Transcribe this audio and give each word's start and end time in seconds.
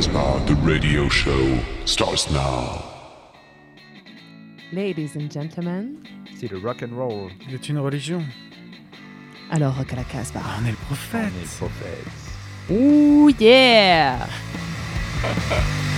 Casbah, 0.00 0.42
the 0.46 0.54
radio 0.64 1.10
show, 1.10 1.58
starts 1.84 2.30
now. 2.30 2.82
Ladies 4.72 5.14
and 5.14 5.30
gentlemen, 5.30 5.98
C'est 6.40 6.50
le 6.50 6.56
rock 6.56 6.82
and 6.82 6.96
roll. 6.96 7.30
Il 7.46 7.54
est 7.54 7.68
une 7.68 7.76
religion. 7.76 8.24
alors 9.50 9.76
rock 9.76 9.92
à 9.92 9.96
la 9.96 10.04
Casbah. 10.04 10.40
Ah, 10.42 10.56
on 10.62 10.64
est 10.64 10.70
le 10.70 10.76
prophète. 10.86 11.30
On 11.36 11.42
est 11.42 11.56
prophète. 11.58 12.06
Ouh 12.70 13.30
yeah 13.38 14.26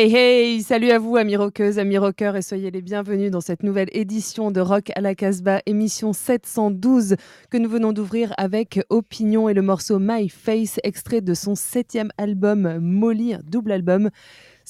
Hey 0.00 0.14
hey, 0.14 0.62
salut 0.62 0.92
à 0.92 1.00
vous 1.00 1.16
amis 1.16 1.34
rockeuses, 1.34 1.80
amis 1.80 1.98
rockeurs 1.98 2.36
et 2.36 2.42
soyez 2.42 2.70
les 2.70 2.82
bienvenus 2.82 3.32
dans 3.32 3.40
cette 3.40 3.64
nouvelle 3.64 3.88
édition 3.90 4.52
de 4.52 4.60
Rock 4.60 4.92
à 4.94 5.00
la 5.00 5.16
Casbah, 5.16 5.60
émission 5.66 6.12
712 6.12 7.16
que 7.50 7.56
nous 7.56 7.68
venons 7.68 7.92
d'ouvrir 7.92 8.32
avec 8.38 8.78
Opinion 8.90 9.48
et 9.48 9.54
le 9.54 9.62
morceau 9.62 9.98
My 9.98 10.28
Face, 10.28 10.78
extrait 10.84 11.20
de 11.20 11.34
son 11.34 11.56
septième 11.56 12.12
album 12.16 12.78
Molly, 12.78 13.34
double 13.44 13.72
album. 13.72 14.10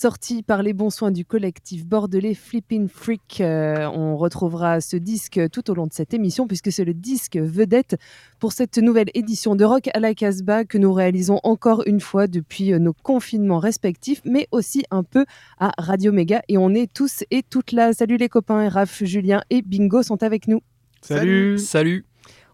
Sorti 0.01 0.45
par 0.45 0.63
les 0.63 0.75
bons 0.75 0.91
soins 0.91 1.11
du 1.11 1.25
collectif 1.25 1.85
bordelais 1.85 2.35
Flipping 2.35 2.87
Freak, 2.87 3.41
Euh, 3.41 3.89
on 3.93 4.17
retrouvera 4.17 4.81
ce 4.81 4.97
disque 4.97 5.41
tout 5.51 5.73
au 5.73 5.75
long 5.75 5.89
de 5.89 5.93
cette 5.93 6.15
émission 6.15 6.47
puisque 6.47 6.71
c'est 6.71 6.85
le 6.85 6.95
disque 6.95 7.37
vedette 7.37 7.97
pour 8.39 8.53
cette 8.53 8.79
nouvelle 8.79 9.11
édition 9.15 9.57
de 9.57 9.65
Rock 9.65 9.89
à 9.93 9.99
la 9.99 10.15
Casbah 10.15 10.65
que 10.65 10.79
nous 10.79 10.93
réalisons 10.93 11.41
encore 11.43 11.83
une 11.87 11.99
fois 11.99 12.29
depuis 12.29 12.73
euh, 12.73 12.79
nos 12.79 12.93
confinements 12.93 13.59
respectifs, 13.59 14.21
mais 14.25 14.47
aussi 14.53 14.85
un 14.93 15.03
peu 15.03 15.27
à 15.59 15.73
Radio 15.79 16.13
Méga. 16.13 16.43
Et 16.47 16.59
on 16.59 16.71
est 16.75 16.87
tous 16.95 17.25
et 17.33 17.43
toutes 17.43 17.73
là. 17.73 17.93
Salut 17.93 18.19
les 18.19 18.29
copains, 18.29 18.69
Raph, 18.69 19.03
Julien 19.03 19.43
et 19.51 19.63
Bingo 19.63 20.05
sont 20.05 20.23
avec 20.23 20.47
nous. 20.47 20.61
Salut. 21.03 21.59
Salut. 21.59 22.08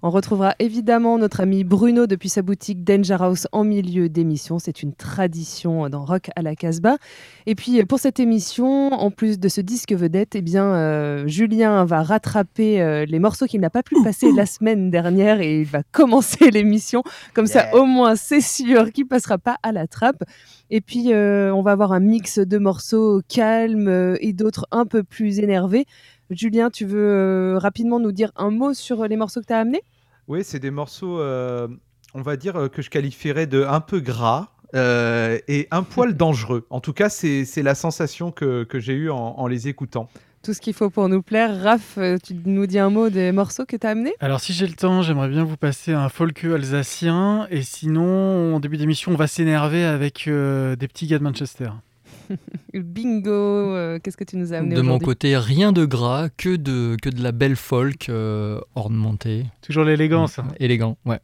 On 0.06 0.10
retrouvera 0.10 0.54
évidemment 0.58 1.16
notre 1.16 1.40
ami 1.40 1.64
Bruno 1.64 2.06
depuis 2.06 2.28
sa 2.28 2.42
boutique 2.42 2.84
Danger 2.84 3.16
House 3.20 3.46
en 3.52 3.64
milieu 3.64 4.10
d'émission. 4.10 4.58
C'est 4.58 4.82
une 4.82 4.92
tradition 4.92 5.88
dans 5.88 6.04
Rock 6.04 6.28
à 6.36 6.42
la 6.42 6.54
Casbah. 6.54 6.98
Et 7.46 7.54
puis 7.54 7.82
pour 7.86 7.98
cette 7.98 8.20
émission, 8.20 8.92
en 8.92 9.10
plus 9.10 9.38
de 9.40 9.48
ce 9.48 9.62
disque 9.62 9.94
vedette, 9.94 10.34
eh 10.34 10.42
bien, 10.42 10.66
euh, 10.74 11.26
Julien 11.26 11.86
va 11.86 12.02
rattraper 12.02 12.82
euh, 12.82 13.06
les 13.06 13.18
morceaux 13.18 13.46
qu'il 13.46 13.62
n'a 13.62 13.70
pas 13.70 13.82
pu 13.82 13.94
passer 14.04 14.30
la 14.30 14.44
semaine 14.44 14.90
dernière 14.90 15.40
et 15.40 15.60
il 15.60 15.64
va 15.64 15.82
commencer 15.90 16.50
l'émission. 16.50 17.02
Comme 17.32 17.46
ça, 17.46 17.74
au 17.74 17.86
moins, 17.86 18.14
c'est 18.14 18.42
sûr 18.42 18.92
qu'il 18.92 19.06
passera 19.06 19.38
pas 19.38 19.56
à 19.62 19.72
la 19.72 19.86
trappe. 19.86 20.22
Et 20.68 20.82
puis, 20.82 21.14
euh, 21.14 21.50
on 21.54 21.62
va 21.62 21.72
avoir 21.72 21.92
un 21.92 22.00
mix 22.00 22.38
de 22.38 22.58
morceaux 22.58 23.22
calmes 23.26 24.18
et 24.20 24.34
d'autres 24.34 24.66
un 24.70 24.84
peu 24.84 25.02
plus 25.02 25.38
énervés. 25.38 25.86
Julien, 26.28 26.68
tu 26.68 26.84
veux 26.84 27.56
rapidement 27.56 28.00
nous 28.00 28.12
dire 28.12 28.32
un 28.36 28.50
mot 28.50 28.74
sur 28.74 29.06
les 29.06 29.16
morceaux 29.16 29.40
que 29.40 29.46
tu 29.46 29.54
as 29.54 29.60
amenés? 29.60 29.80
Oui, 30.28 30.40
c'est 30.42 30.58
des 30.58 30.70
morceaux, 30.70 31.20
euh, 31.20 31.68
on 32.14 32.22
va 32.22 32.36
dire, 32.36 32.56
euh, 32.56 32.68
que 32.68 32.82
je 32.82 32.90
qualifierais 32.90 33.46
de 33.46 33.64
un 33.64 33.80
peu 33.80 34.00
gras. 34.00 34.48
euh, 34.74 35.38
et 35.48 35.68
un 35.70 35.82
poil 35.82 36.14
dangereux. 36.16 36.66
En 36.70 36.80
tout 36.80 36.92
cas, 36.92 37.08
c'est 37.08 37.44
c'est 37.44 37.62
la 37.62 37.74
sensation 37.74 38.32
que, 38.32 38.64
que 38.64 38.80
j'ai 38.80 38.94
eue 38.94 39.10
en, 39.10 39.16
en 39.38 39.46
les 39.46 39.68
écoutant. 39.68 40.08
Tout 40.42 40.52
ce 40.52 40.60
qu'il 40.60 40.74
faut 40.74 40.90
pour 40.90 41.08
nous 41.08 41.22
plaire. 41.22 41.62
Raph, 41.62 41.98
tu 42.22 42.34
nous 42.44 42.66
dis 42.66 42.78
un 42.78 42.90
mot 42.90 43.08
des 43.08 43.32
morceaux 43.32 43.64
que 43.64 43.76
tu 43.76 43.86
as 43.86 43.90
amenés? 43.90 44.12
Alors, 44.20 44.40
si 44.40 44.52
j'ai 44.52 44.66
le 44.66 44.74
temps, 44.74 45.00
j'aimerais 45.00 45.28
bien 45.30 45.42
vous 45.44 45.56
passer 45.56 45.92
un 45.94 46.10
folk 46.10 46.44
alsacien. 46.44 47.46
Et 47.50 47.62
sinon, 47.62 48.54
en 48.56 48.60
début 48.60 48.76
d'émission, 48.76 49.12
on 49.12 49.16
va 49.16 49.26
s'énerver 49.26 49.84
avec 49.84 50.26
euh, 50.28 50.76
des 50.76 50.86
petits 50.88 51.06
gars 51.06 51.18
de 51.18 51.24
Manchester. 51.24 51.70
Bingo, 52.74 53.30
euh, 53.30 53.98
qu'est-ce 54.02 54.16
que 54.16 54.24
tu 54.24 54.36
nous 54.36 54.52
as 54.52 54.56
amené 54.58 54.74
De 54.74 54.80
mon 54.82 54.98
côté, 54.98 55.36
rien 55.36 55.72
de 55.72 55.84
gras, 55.84 56.28
que 56.36 56.56
de, 56.56 56.96
que 57.00 57.08
de 57.08 57.22
la 57.22 57.32
belle 57.32 57.56
folk 57.56 58.08
euh, 58.08 58.60
ornementée. 58.74 59.46
Toujours 59.62 59.84
l'élégance. 59.84 60.38
hein. 60.38 60.48
Élégant, 60.58 60.96
ouais. 61.06 61.20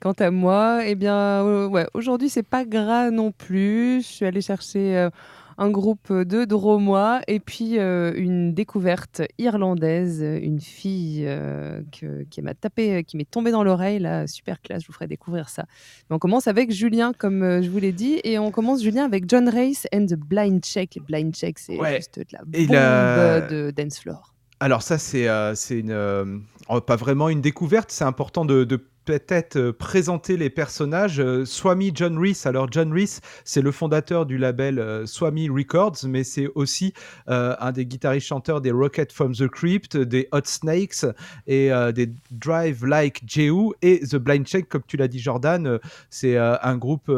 Quant 0.00 0.12
à 0.12 0.30
moi, 0.30 0.80
eh 0.86 0.94
bien, 0.94 1.16
euh, 1.16 1.66
ouais, 1.68 1.86
aujourd'hui, 1.94 2.28
c'est 2.28 2.42
pas 2.42 2.64
gras 2.64 3.10
non 3.10 3.32
plus. 3.32 4.02
Je 4.02 4.06
suis 4.06 4.26
allée 4.26 4.42
chercher 4.42 4.96
euh, 4.96 5.10
un 5.58 5.70
groupe 5.70 6.12
de 6.12 6.44
Dromois 6.44 7.20
et 7.28 7.40
puis 7.40 7.78
euh, 7.78 8.12
une 8.16 8.52
découverte 8.54 9.22
irlandaise, 9.38 10.20
une 10.22 10.60
fille 10.60 11.24
euh, 11.26 11.80
que- 11.98 12.24
qui 12.24 12.42
m'a 12.42 12.54
tapé, 12.54 13.04
qui 13.04 13.16
m'est 13.16 13.30
tombée 13.30 13.50
dans 13.50 13.62
l'oreille, 13.64 13.98
là, 13.98 14.26
super 14.26 14.60
classe. 14.60 14.82
Je 14.82 14.86
vous 14.88 14.92
ferai 14.92 15.06
découvrir 15.06 15.48
ça. 15.48 15.64
Mais 16.10 16.16
on 16.16 16.18
commence 16.18 16.48
avec 16.48 16.70
Julien, 16.72 17.12
comme 17.16 17.42
euh, 17.42 17.62
je 17.62 17.70
vous 17.70 17.78
l'ai 17.78 17.92
dit, 17.92 18.20
et 18.24 18.38
on 18.38 18.50
commence 18.50 18.82
Julien 18.82 19.04
avec 19.04 19.28
John 19.28 19.48
Race 19.48 19.86
and 19.94 20.06
the 20.06 20.14
Blind 20.16 20.62
Check. 20.64 20.98
Blind 21.06 21.34
Check, 21.34 21.58
c'est 21.58 21.78
Ouais. 21.78 21.96
juste 21.96 22.18
de 22.18 22.24
la 22.32 22.40
bombe 22.44 22.70
la- 22.70 23.40
de 23.42 23.70
dance 23.70 23.98
floor. 24.00 24.34
Alors 24.60 24.82
ça, 24.82 24.98
c'est 24.98 25.28
euh, 25.28 25.54
une, 25.70 25.90
euh, 25.90 26.38
oh, 26.68 26.80
pas 26.80 26.96
vraiment 26.96 27.28
une 27.28 27.40
découverte. 27.40 27.90
C'est 27.90 28.04
important 28.04 28.44
de, 28.44 28.64
de 28.64 28.84
peut-être 29.04 29.56
euh, 29.56 29.72
présenter 29.72 30.36
les 30.36 30.50
personnages. 30.50 31.20
Euh, 31.20 31.44
Swami 31.44 31.92
John 31.94 32.18
Reese. 32.18 32.46
Alors 32.46 32.68
John 32.70 32.92
Reese, 32.92 33.20
c'est 33.44 33.62
le 33.62 33.70
fondateur 33.70 34.26
du 34.26 34.38
label 34.38 34.78
euh, 34.78 35.06
Swami 35.06 35.48
Records, 35.48 35.96
mais 36.06 36.24
c'est 36.24 36.48
aussi 36.54 36.92
un 37.26 37.72
des 37.72 37.86
guitaristes 37.86 38.26
chanteurs 38.26 38.60
des 38.60 38.70
Rocket 38.70 39.12
from 39.12 39.34
the 39.34 39.48
Crypt, 39.48 39.96
des 39.96 40.28
Hot 40.32 40.40
Snakes 40.44 41.04
et 41.46 41.70
des 41.94 42.12
Drive 42.30 42.84
Like 42.84 43.22
Jehu 43.26 43.72
et 43.82 44.00
The 44.00 44.16
Blind 44.16 44.46
Check, 44.46 44.68
comme 44.68 44.82
tu 44.86 44.96
l'as 44.96 45.08
dit 45.08 45.18
Jordan. 45.18 45.78
c'est 46.10 46.36
un 46.36 46.76
groupe 46.76 47.10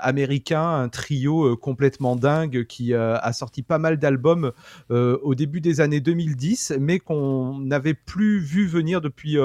américain, 0.00 0.62
un 0.62 0.88
trio 0.88 1.56
complètement 1.56 2.16
dingue 2.16 2.64
qui 2.64 2.94
a 2.94 3.32
sorti 3.32 3.62
pas 3.62 3.78
mal 3.78 3.98
d'albums 3.98 4.52
au 4.90 5.34
début 5.34 5.60
des 5.60 5.80
années 5.80 6.00
2010, 6.00 6.74
mais 6.80 6.98
qu'on 6.98 7.58
n'avait 7.58 7.94
plus 7.94 8.38
vu 8.38 8.66
venir 8.66 9.00
depuis 9.00 9.38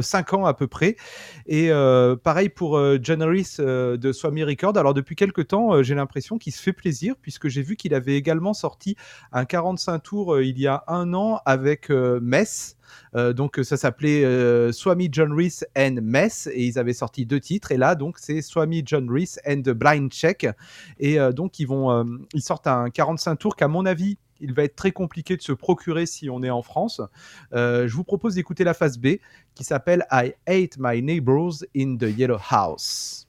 5 0.00 0.34
ans 0.34 0.44
à 0.46 0.54
peu 0.54 0.66
près. 0.66 0.96
Et 1.46 1.70
euh, 1.70 2.16
pareil 2.16 2.48
pour 2.48 2.76
euh, 2.76 2.98
John 3.00 3.22
Harris 3.22 3.56
euh, 3.60 3.96
de 3.96 4.12
Swami 4.12 4.44
Record. 4.44 4.76
Alors 4.76 4.94
depuis 4.94 5.16
quelques 5.16 5.48
temps, 5.48 5.74
euh, 5.74 5.82
j'ai 5.82 5.94
l'impression 5.94 6.38
qu'il 6.38 6.52
se 6.52 6.62
fait 6.62 6.72
plaisir, 6.72 7.14
puisque 7.20 7.48
j'ai 7.48 7.62
vu 7.62 7.76
qu'il 7.76 7.94
avait 7.94 8.16
également 8.16 8.54
sorti 8.54 8.96
un 9.32 9.44
45 9.44 9.98
tours 10.00 10.34
euh, 10.34 10.44
il 10.44 10.58
y 10.58 10.66
a 10.66 10.84
un 10.88 11.14
an 11.14 11.40
avec 11.44 11.90
euh, 11.90 12.20
Mess. 12.22 12.76
Euh, 13.14 13.32
donc 13.32 13.60
ça 13.62 13.76
s'appelait 13.76 14.24
euh, 14.24 14.72
Swami 14.72 15.08
John 15.12 15.32
Reese 15.32 15.64
and 15.76 15.96
Mess 16.02 16.48
et 16.52 16.64
ils 16.64 16.78
avaient 16.78 16.92
sorti 16.94 17.26
deux 17.26 17.40
titres 17.40 17.72
et 17.72 17.76
là 17.76 17.94
donc 17.94 18.16
c'est 18.18 18.40
Swami 18.42 18.82
John 18.84 19.10
Reese 19.10 19.38
and 19.46 19.62
the 19.62 19.70
Blind 19.70 20.10
Check 20.10 20.46
et 20.98 21.20
euh, 21.20 21.32
donc 21.32 21.58
ils 21.58 21.66
vont 21.66 21.90
euh, 21.90 22.04
ils 22.32 22.42
sortent 22.42 22.66
un 22.66 22.90
45 22.90 23.36
tours 23.36 23.56
qu'à 23.56 23.68
mon 23.68 23.86
avis 23.86 24.18
il 24.40 24.54
va 24.54 24.64
être 24.64 24.76
très 24.76 24.92
compliqué 24.92 25.36
de 25.36 25.42
se 25.42 25.52
procurer 25.52 26.06
si 26.06 26.30
on 26.30 26.42
est 26.42 26.50
en 26.50 26.62
France. 26.62 27.00
Euh, 27.52 27.86
je 27.86 27.94
vous 27.94 28.04
propose 28.04 28.34
d'écouter 28.34 28.64
la 28.64 28.74
phase 28.74 28.98
B 28.98 29.16
qui 29.54 29.64
s'appelle 29.64 30.06
I 30.10 30.32
Hate 30.46 30.76
My 30.78 31.02
Neighbors 31.02 31.64
in 31.76 31.96
the 31.96 32.16
Yellow 32.16 32.38
House. 32.50 33.27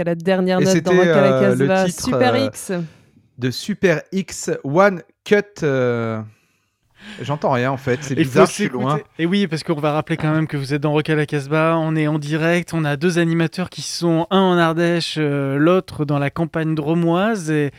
Jusqu'à 0.00 0.04
la 0.04 0.14
dernière 0.14 0.60
note 0.60 0.66
dans 0.66 0.72
c'était, 0.72 0.96
Rock 0.96 1.06
à 1.06 1.20
la 1.20 1.32
euh, 1.32 1.54
le 1.54 1.66
Casbah, 1.66 1.84
titre, 1.86 2.04
Super 2.04 2.34
euh, 2.34 2.46
X. 2.46 2.72
De 3.38 3.50
Super 3.50 4.02
X 4.12 4.50
One 4.64 5.02
Cut. 5.24 5.62
euh, 5.62 6.20
J'entends 7.22 7.50
rien 7.50 7.70
en 7.70 7.76
fait, 7.78 7.98
c'est 8.02 8.14
bizarre, 8.14 8.46
je 8.46 8.52
suis 8.52 8.64
s'écouter. 8.64 8.82
loin. 8.82 9.00
Et 9.18 9.24
oui, 9.24 9.46
parce 9.46 9.62
qu'on 9.62 9.74
va 9.74 9.92
rappeler 9.92 10.18
quand 10.18 10.32
même 10.32 10.46
que 10.46 10.56
vous 10.58 10.74
êtes 10.74 10.82
dans 10.82 10.92
Rock 10.92 11.08
à 11.08 11.14
la 11.14 11.24
Casbah, 11.24 11.76
on 11.78 11.96
est 11.96 12.06
en 12.06 12.18
direct, 12.18 12.74
on 12.74 12.84
a 12.84 12.96
deux 12.96 13.18
animateurs 13.18 13.70
qui 13.70 13.80
sont 13.80 14.26
un 14.30 14.40
en 14.40 14.58
Ardèche, 14.58 15.16
euh, 15.18 15.56
l'autre 15.56 16.04
dans 16.04 16.18
la 16.18 16.28
campagne 16.28 16.74
dromoise, 16.74 17.50
et, 17.50 17.70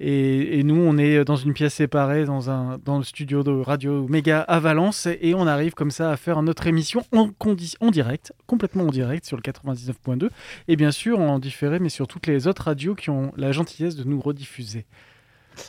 et, 0.00 0.62
nous 0.62 0.76
on 0.76 0.98
est 0.98 1.24
dans 1.24 1.36
une 1.36 1.52
pièce 1.52 1.74
séparée 1.74 2.24
dans, 2.24 2.50
un, 2.50 2.78
dans 2.84 2.98
le 2.98 3.04
studio 3.04 3.42
de 3.42 3.50
Radio 3.50 4.06
Méga 4.08 4.40
à 4.40 4.60
Valence, 4.60 5.06
et 5.20 5.34
on 5.34 5.46
arrive 5.46 5.74
comme 5.74 5.90
ça 5.90 6.10
à 6.10 6.16
faire 6.16 6.42
notre 6.42 6.66
émission 6.66 7.04
en, 7.12 7.30
en 7.80 7.90
direct, 7.90 8.32
complètement 8.46 8.84
en 8.84 8.90
direct 8.90 9.24
sur 9.24 9.36
le 9.36 9.42
99.2, 9.42 10.28
et 10.68 10.76
bien 10.76 10.90
sûr 10.90 11.20
en 11.20 11.38
différé, 11.38 11.78
mais 11.78 11.88
sur 11.88 12.06
toutes 12.06 12.26
les 12.26 12.46
autres 12.46 12.62
radios 12.62 12.94
qui 12.94 13.10
ont 13.10 13.32
la 13.36 13.52
gentillesse 13.52 13.96
de 13.96 14.04
nous 14.04 14.20
rediffuser. 14.20 14.86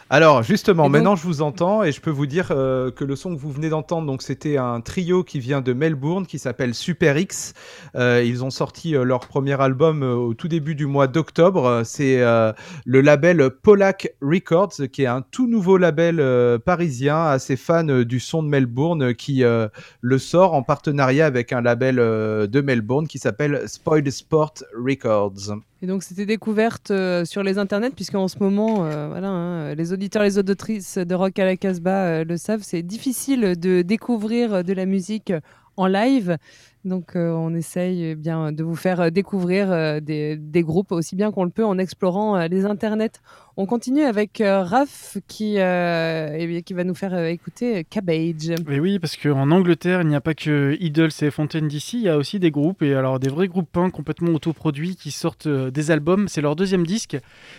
Alors 0.10 0.44
justement, 0.44 0.84
Et 0.84 0.86
donc- 0.88 0.92
maintenant 0.94 1.16
je 1.16 1.24
vous 1.24 1.42
entends 1.42 1.84
et 1.84 1.92
je 1.92 2.02
peux 2.02 2.10
vous 2.10 2.26
dire 2.26 2.48
euh, 2.52 2.92
que 2.92 3.04
le 3.04 3.16
son 3.16 3.36
que 3.36 3.40
vous 3.40 3.52
venez 3.52 3.70
d'entendre, 3.70 4.08
donc 4.08 4.22
c'était 4.22 4.58
un 4.58 4.82
trio 4.82 5.24
qui 5.24 5.40
vient 5.40 5.62
de 5.62 5.74
Melbourne 5.74 6.26
qui 6.26 6.40
s'appelle 6.40 6.74
Super 6.74 7.18
X. 7.18 7.54
Euh, 7.96 8.24
ils 8.26 8.44
ont 8.44 8.50
sorti 8.50 8.96
euh, 8.96 9.04
leur 9.04 9.22
premier 9.22 9.60
album 9.62 10.04
euh, 10.04 10.14
au 10.16 10.34
tout 10.34 10.48
début 10.48 10.76
du 10.76 10.86
mois 10.86 11.08
d'octobre. 11.08 11.66
Euh, 11.66 11.84
C'est 11.84 12.22
euh, 12.22 12.52
le 12.86 13.02
label 13.02 13.50
Polak 13.62 14.14
Records, 14.22 14.74
qui 14.92 15.04
est 15.04 15.08
un 15.08 15.22
tout 15.22 15.48
nouveau 15.48 15.78
label 15.78 16.20
euh, 16.20 16.58
parisien 16.60 17.26
assez 17.26 17.56
fan 17.56 17.90
euh, 17.92 18.06
du 18.06 18.20
son 18.20 18.44
de 18.44 18.48
Melbourne, 18.48 19.02
euh, 19.04 19.14
qui 19.14 19.44
euh, 19.44 19.68
le 20.02 20.18
sort 20.18 20.54
en 20.54 20.64
partenariat 20.64 21.26
avec 21.26 21.54
un 21.54 21.62
label 21.62 22.00
euh, 22.00 22.48
de 22.48 22.62
Melbourne 22.62 23.08
qui 23.08 23.20
s'appelle 23.20 23.64
Spoiled 23.68 24.10
Sport 24.12 24.54
Records. 24.76 25.60
Et 25.82 25.88
donc 25.88 26.04
c'était 26.04 26.26
découverte 26.26 26.92
euh, 26.92 27.24
sur 27.24 27.42
les 27.42 27.58
internets, 27.58 27.92
puisqu'en 27.96 28.28
ce 28.28 28.38
moment, 28.40 28.86
euh, 28.86 29.08
voilà, 29.08 29.30
hein, 29.30 29.76
les 29.76 29.94
auditeurs, 29.94 30.24
les 30.24 30.38
auditrices 30.38 30.98
de 30.98 31.16
Rock 31.16 31.40
à 31.40 31.46
la 31.46 31.56
Casbah 31.56 32.04
euh, 32.04 32.24
le 32.26 32.36
savent, 32.36 32.64
c'est 32.64 32.82
difficile 32.82 33.58
de 33.58 33.82
découvrir 33.82 34.64
de 34.66 34.74
la 34.74 34.86
musique 34.86 35.32
en 35.78 35.88
live. 35.88 36.38
Donc 36.86 37.18
euh, 37.18 37.32
on 37.32 37.54
essaye 37.56 38.04
eh 38.06 38.16
bien 38.16 38.54
de 38.54 38.64
vous 38.64 38.76
faire 38.76 39.02
euh, 39.02 39.10
découvrir 39.10 39.70
euh, 39.70 40.00
des, 40.00 40.64
groupes 40.64 40.94
aussi 40.94 41.18
bien 41.18 41.30
qu'on 41.32 41.44
le 41.44 41.50
peut 41.50 41.66
en 41.66 41.78
explorant 41.78 42.48
les 42.48 42.66
internets. 42.66 43.20
On 43.58 43.66
continue 43.66 44.04
avec 44.04 44.42
Raph 44.46 45.18
qui, 45.28 45.58
eh 45.58 46.64
qui 46.66 46.74
va 46.74 46.84
nous 46.86 46.96
faire 46.96 47.18
écouter 47.26 47.86
Cabbage. 47.90 48.56
Oui, 48.68 49.00
parce 49.00 49.18
qu'en 49.18 49.52
Angleterre, 49.52 50.02
il 50.02 50.08
n'y 50.08 50.16
a 50.16 50.22
pas 50.22 50.34
que 50.34 50.78
Idols 50.80 51.12
et 51.22 51.32
Fontaine 51.32 51.68
d'ici, 51.68 51.98
il 51.98 52.04
y 52.04 52.10
a 52.10 52.18
aussi 52.18 52.40
des 52.40 52.52
groupes, 52.52 52.82
et 52.84 52.94
alors 52.94 53.20
des 53.20 53.30
vrais 53.30 53.48
groupes 53.48 53.70
punk 53.70 53.92
complètement 53.92 54.32
autoproduits 54.32 54.96
qui 54.96 55.12
sortent 55.12 55.48
des 55.48 55.92
albums. 55.92 56.28
C'est 56.28 56.42
leur 56.42 56.56
deuxième 56.56 56.86
disque. 56.86 57.18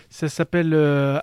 Ça 0.09 0.27
s'appelle 0.27 0.73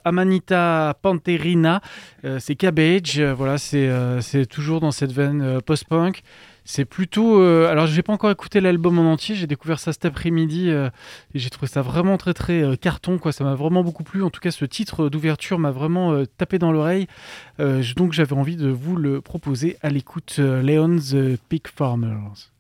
Amanita 0.05 0.97
Pantherina. 1.03 1.81
Euh, 2.25 2.39
c'est 2.39 2.55
Cabbage. 2.55 3.21
Voilà, 3.21 3.59
c'est 3.59 4.47
toujours 4.49 4.81
dans 4.81 4.93
cette 4.93 5.13
veine 5.13 5.61
post-punk. 5.63 6.23
C'est 6.71 6.85
plutôt. 6.85 7.41
euh, 7.41 7.67
alors, 7.71 7.87
j'ai 7.87 8.03
pas 8.03 8.13
encore 8.13 8.31
écouté 8.31 8.61
l'album 8.61 8.99
en 8.99 9.11
entier. 9.13 9.35
J'ai 9.35 9.47
découvert 9.47 9.79
ça 9.79 9.95
cet 9.95 10.05
après-midi 10.05 10.69
euh, 10.69 10.91
et 11.33 11.39
j'ai 11.39 11.49
trouvé 11.49 11.67
ça 11.67 11.81
vraiment 11.81 12.19
très 12.19 12.35
très 12.35 12.63
euh, 12.63 12.77
carton. 12.77 13.17
Quoi, 13.17 13.33
ça 13.33 13.43
m'a 13.43 13.55
vraiment 13.55 13.83
beaucoup 13.83 14.05
plu. 14.05 14.23
En 14.23 14.29
tout 14.29 14.41
cas, 14.41 14.51
ce 14.51 14.67
titre 14.67 15.09
d'ouverture 15.09 15.59
m'a 15.59 15.71
vraiment 15.71 16.13
euh, 16.13 16.27
tapé 16.27 16.59
dans 16.59 16.71
l'oreille. 16.71 17.07
Donc, 17.59 18.13
j'avais 18.13 18.35
envie 18.35 18.57
de 18.57 18.69
vous 18.69 18.97
le 18.97 19.23
proposer 19.23 19.79
à 19.81 19.89
l'écoute. 19.89 20.37
Leon 20.39 20.99
the 20.99 21.39
Pig 21.49 21.67
Farmers. 21.75 22.53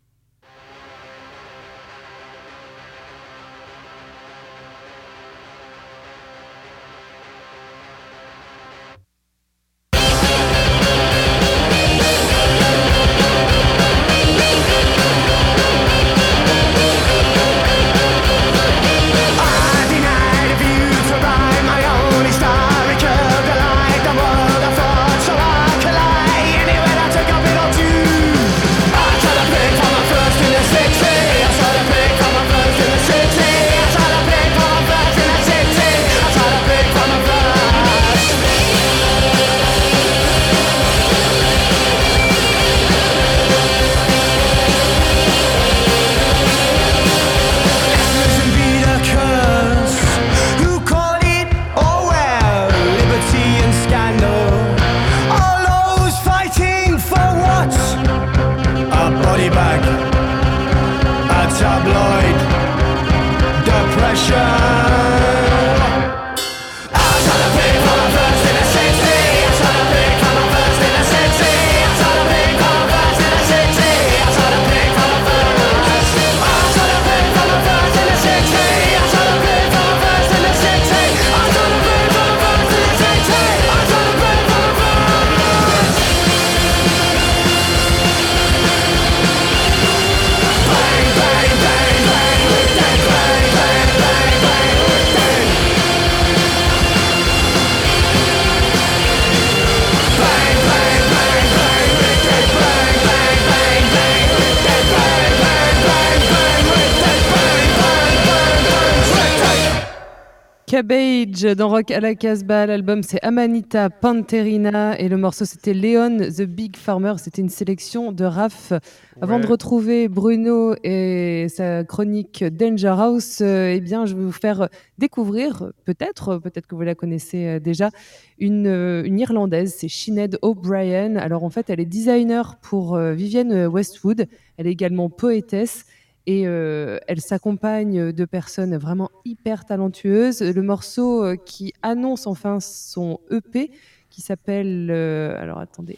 Dans 111.44 111.68
Rock 111.68 111.90
à 111.92 112.00
la 112.00 112.14
Casbah. 112.14 112.66
L'album 112.66 113.02
c'est 113.02 113.22
Amanita 113.22 113.90
Pantherina 113.90 114.98
et 114.98 115.08
le 115.08 115.16
morceau 115.16 115.44
c'était 115.44 115.72
Leon 115.72 116.18
the 116.18 116.42
Big 116.42 116.76
Farmer. 116.76 117.14
C'était 117.18 117.42
une 117.42 117.48
sélection 117.48 118.10
de 118.10 118.24
Raph. 118.24 118.72
Avant 119.20 119.40
de 119.40 119.46
retrouver 119.46 120.08
Bruno 120.08 120.74
et 120.84 121.46
sa 121.48 121.84
chronique 121.84 122.44
Danger 122.44 122.94
House, 122.98 123.40
euh, 123.40 123.72
eh 123.74 123.80
bien, 123.80 124.06
je 124.06 124.14
vais 124.14 124.22
vous 124.22 124.30
faire 124.30 124.68
découvrir, 124.98 125.72
peut-être, 125.84 126.38
peut-être 126.38 126.66
que 126.68 126.76
vous 126.76 126.82
la 126.82 126.94
connaissez 126.94 127.46
euh, 127.46 127.58
déjà, 127.58 127.90
une, 128.38 128.68
euh, 128.68 129.02
une 129.04 129.18
Irlandaise, 129.18 129.74
c'est 129.76 129.88
Sinead 129.88 130.38
O'Brien. 130.42 131.16
Alors 131.16 131.42
en 131.42 131.50
fait, 131.50 131.68
elle 131.68 131.80
est 131.80 131.84
designer 131.84 132.58
pour 132.62 132.96
Vivienne 132.96 133.66
Westwood. 133.66 134.26
Elle 134.56 134.66
est 134.66 134.72
également 134.72 135.10
poétesse 135.10 135.84
et 136.28 136.46
euh, 136.46 136.98
elle 137.06 137.22
s'accompagne 137.22 138.12
de 138.12 138.24
personnes 138.26 138.76
vraiment 138.76 139.08
hyper 139.24 139.64
talentueuses. 139.64 140.42
Le 140.42 140.60
morceau 140.60 141.24
euh, 141.24 141.36
qui 141.36 141.72
annonce 141.80 142.26
enfin 142.26 142.60
son 142.60 143.18
EP 143.30 143.70
qui 144.10 144.20
s'appelle 144.20 144.90
euh, 144.90 145.40
alors 145.40 145.58
attendez 145.58 145.96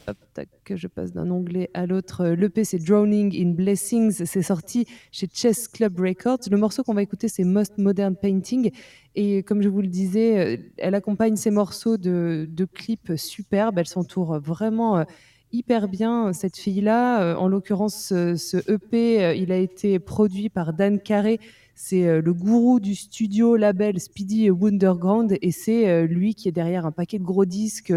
que 0.65 0.77
je 0.77 0.87
passe 0.87 1.13
d'un 1.13 1.29
onglet 1.33 1.69
à 1.75 1.85
l'autre. 1.85 2.27
l'EP 2.27 2.63
c'est 2.63 2.79
Drowning 2.79 3.35
in 3.35 3.55
Blessings. 3.55 4.25
C'est 4.25 4.43
sorti 4.43 4.87
chez 5.11 5.27
Chess 5.33 5.67
Club 5.67 5.99
Records. 5.99 6.39
Le 6.49 6.57
morceau 6.57 6.85
qu'on 6.85 6.95
va 6.95 7.03
écouter 7.03 7.27
c'est 7.27 7.43
Most 7.43 7.77
Modern 7.79 8.15
Painting. 8.15 8.71
Et 9.17 9.43
comme 9.43 9.63
je 9.63 9.69
vous 9.69 9.81
le 9.81 9.89
disais 9.89 10.73
elle 10.79 10.95
accompagne 10.95 11.35
ces 11.35 11.51
morceaux 11.51 11.97
de, 11.97 12.47
de 12.49 12.65
clips 12.67 13.15
superbes. 13.17 13.79
Elle 13.79 13.89
s'entoure 13.89 14.39
vraiment 14.39 15.05
hyper 15.53 15.89
bien 15.89 16.33
cette 16.33 16.57
fille-là. 16.57 17.23
Euh, 17.23 17.35
en 17.37 17.49
l'occurrence, 17.49 18.09
ce, 18.09 18.71
EP, 18.71 19.25
euh, 19.25 19.35
il 19.35 19.53
a 19.53 19.57
été 19.57 19.99
produit 19.99 20.49
par 20.49 20.73
Dan 20.73 21.01
Carré. 21.01 21.41
C'est 21.75 22.07
euh, 22.07 22.21
le 22.21 22.35
gourou 22.35 22.81
du 22.81 22.95
studio 22.95 23.57
label 23.57 24.01
Speedy 24.01 24.51
Wonderground 24.51 25.37
et 25.41 25.51
c'est 25.51 26.07
lui 26.07 26.35
qui 26.35 26.49
est 26.49 26.53
derrière 26.53 26.87
un 26.87 26.93
paquet 26.93 27.19
de 27.19 27.25
gros 27.25 27.45
disques 27.45 27.95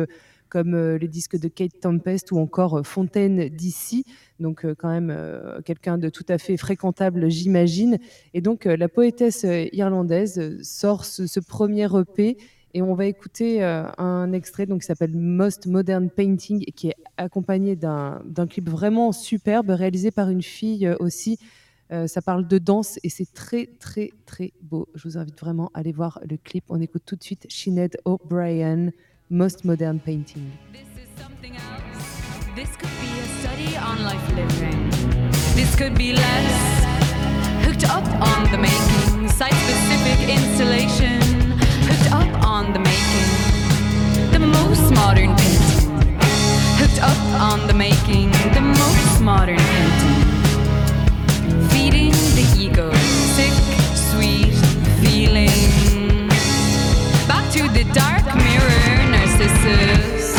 comme 0.49 0.77
les 0.77 1.07
disques 1.07 1.39
de 1.39 1.47
Kate 1.47 1.79
Tempest 1.81 2.31
ou 2.31 2.37
encore 2.37 2.85
Fontaine 2.85 3.49
d'ici. 3.49 4.05
Donc 4.39 4.67
quand 4.77 4.89
même 4.89 5.17
quelqu'un 5.65 5.97
de 5.97 6.09
tout 6.09 6.25
à 6.29 6.37
fait 6.37 6.57
fréquentable, 6.57 7.27
j'imagine. 7.31 7.97
Et 8.35 8.41
donc 8.41 8.65
la 8.65 8.87
poétesse 8.87 9.47
irlandaise 9.71 10.61
sort 10.61 11.05
ce 11.05 11.39
premier 11.39 11.87
EP 11.99 12.37
et 12.73 12.81
on 12.81 12.95
va 12.95 13.05
écouter 13.05 13.63
euh, 13.63 13.86
un 13.97 14.33
extrait 14.33 14.65
donc, 14.65 14.81
qui 14.81 14.88
s'appelle 14.88 15.15
Most 15.15 15.67
Modern 15.67 16.09
Painting 16.09 16.63
qui 16.75 16.89
est 16.89 16.95
accompagné 17.17 17.75
d'un 17.75 18.47
clip 18.49 18.69
vraiment 18.69 19.12
superbe 19.12 19.69
réalisé 19.69 20.12
par 20.12 20.29
une 20.29 20.41
fille 20.41 20.88
euh, 20.88 20.95
aussi. 20.99 21.38
Euh, 21.91 22.07
ça 22.07 22.21
parle 22.21 22.47
de 22.47 22.57
danse 22.57 22.99
et 23.03 23.09
c'est 23.09 23.31
très 23.31 23.67
très 23.79 24.09
très 24.25 24.53
beau. 24.62 24.88
Je 24.95 25.07
vous 25.07 25.17
invite 25.17 25.39
vraiment 25.39 25.69
à 25.73 25.79
aller 25.79 25.91
voir 25.91 26.19
le 26.27 26.38
clip. 26.38 26.63
On 26.69 26.81
écoute 26.81 27.03
tout 27.05 27.15
de 27.15 27.23
suite 27.23 27.45
Sinead 27.49 27.97
O'Brien, 28.05 28.89
Most 29.29 29.65
Modern 29.65 29.99
Painting. 29.99 30.43
This 30.71 30.81
is 30.97 31.21
something 31.21 31.53
else. 31.53 32.55
This 32.55 32.69
could 32.77 32.89
be 33.01 33.19
a 33.19 33.27
study 33.41 33.77
on 33.77 34.03
life 34.03 34.29
living. 34.36 34.89
This 35.55 35.75
could 35.75 35.95
be 35.95 36.13
less 36.13 36.86
hooked 37.65 37.83
up 37.83 38.05
on 38.19 38.49
the 38.51 38.57
making, 38.57 39.29
site 39.29 39.53
specific 39.53 40.29
installation. 40.29 41.33
Up 42.13 42.43
on 42.45 42.73
the 42.73 42.80
making, 42.80 44.32
the 44.32 44.38
most 44.38 44.93
modern 44.93 45.36
painting. 45.36 45.97
Hooked 46.78 47.02
up 47.02 47.17
on 47.41 47.65
the 47.65 47.73
making, 47.73 48.30
the 48.54 48.62
most 48.62 49.19
modern 49.19 49.58
painting. 49.58 50.21
Feeding 51.69 52.12
the 52.38 52.45
ego, 52.56 52.93
sick, 53.34 53.52
sweet 54.12 54.54
feeling. 55.02 56.30
Back 57.28 57.52
to 57.54 57.67
the 57.69 57.84
dark 57.93 58.23
mirror, 58.36 59.10
Narcissus. 59.10 60.36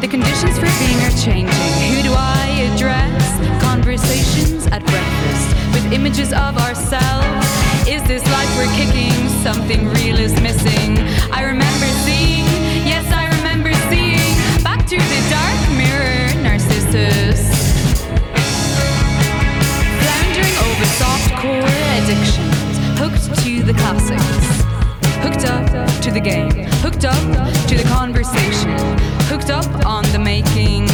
The 0.00 0.06
conditions 0.06 0.56
for 0.56 0.70
being 0.78 1.00
are 1.02 1.16
changing. 1.18 1.96
Who 1.96 2.02
do 2.04 2.14
I 2.16 2.70
address? 2.72 3.22
Conversations 3.60 4.68
at 4.68 4.86
breakfast 4.86 5.48
with 5.74 5.92
images 5.92 6.32
of 6.32 6.56
ourselves. 6.58 7.48
Is 7.88 8.04
this 8.04 8.24
life 8.30 8.56
we're 8.56 8.72
kicking? 8.76 9.29
Something 9.42 9.88
real 9.88 10.18
is 10.18 10.38
missing. 10.42 10.98
I 11.32 11.42
remember 11.44 11.86
seeing, 12.04 12.44
yes, 12.86 13.10
I 13.10 13.26
remember 13.38 13.72
seeing. 13.88 14.36
Back 14.62 14.86
to 14.86 14.96
the 14.96 15.20
dark 15.30 15.60
mirror, 15.80 16.28
Narcissus. 16.42 17.40
Floundering 20.02 20.56
over 20.68 20.86
softcore 21.00 21.72
addictions, 21.96 22.74
hooked 23.00 23.40
to 23.42 23.62
the 23.62 23.72
classics. 23.72 24.46
Hooked 25.24 25.46
up 25.46 26.02
to 26.02 26.10
the 26.10 26.20
game, 26.20 26.66
hooked 26.84 27.06
up 27.06 27.20
to 27.68 27.74
the 27.76 27.84
conversation, 27.88 28.76
hooked 29.30 29.48
up 29.50 29.86
on 29.86 30.04
the 30.12 30.18
making. 30.18 30.86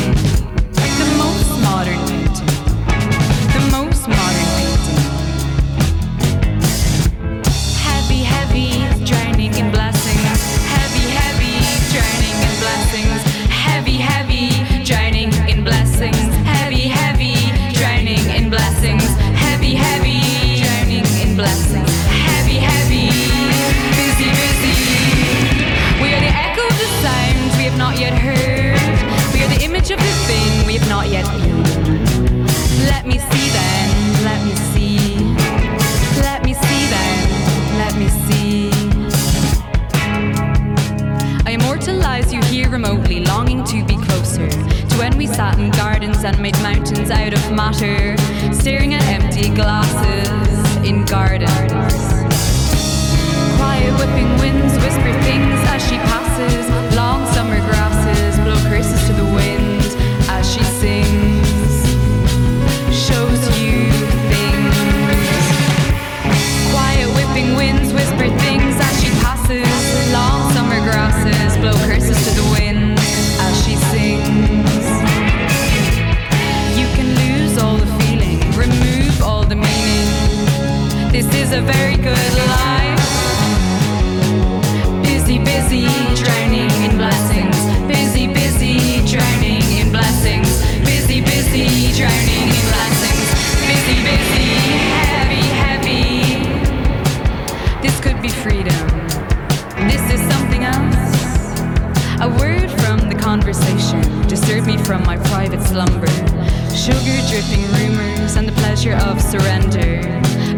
Sugar 106.87 107.21
dripping 107.29 107.65
rumors 107.73 108.37
and 108.37 108.47
the 108.47 108.53
pleasure 108.53 108.95
of 108.95 109.21
surrender. 109.21 110.03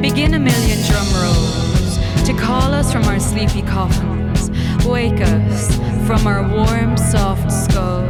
Begin 0.02 0.34
a 0.34 0.38
million 0.38 0.78
drum 0.86 1.06
rolls 1.22 1.96
to 2.26 2.34
call 2.34 2.74
us 2.74 2.92
from 2.92 3.04
our 3.04 3.18
sleepy 3.18 3.62
coffins. 3.62 4.50
Wake 4.86 5.22
us 5.22 5.76
from 6.06 6.26
our 6.26 6.42
warm, 6.46 6.98
soft 6.98 7.50
skull. 7.50 8.04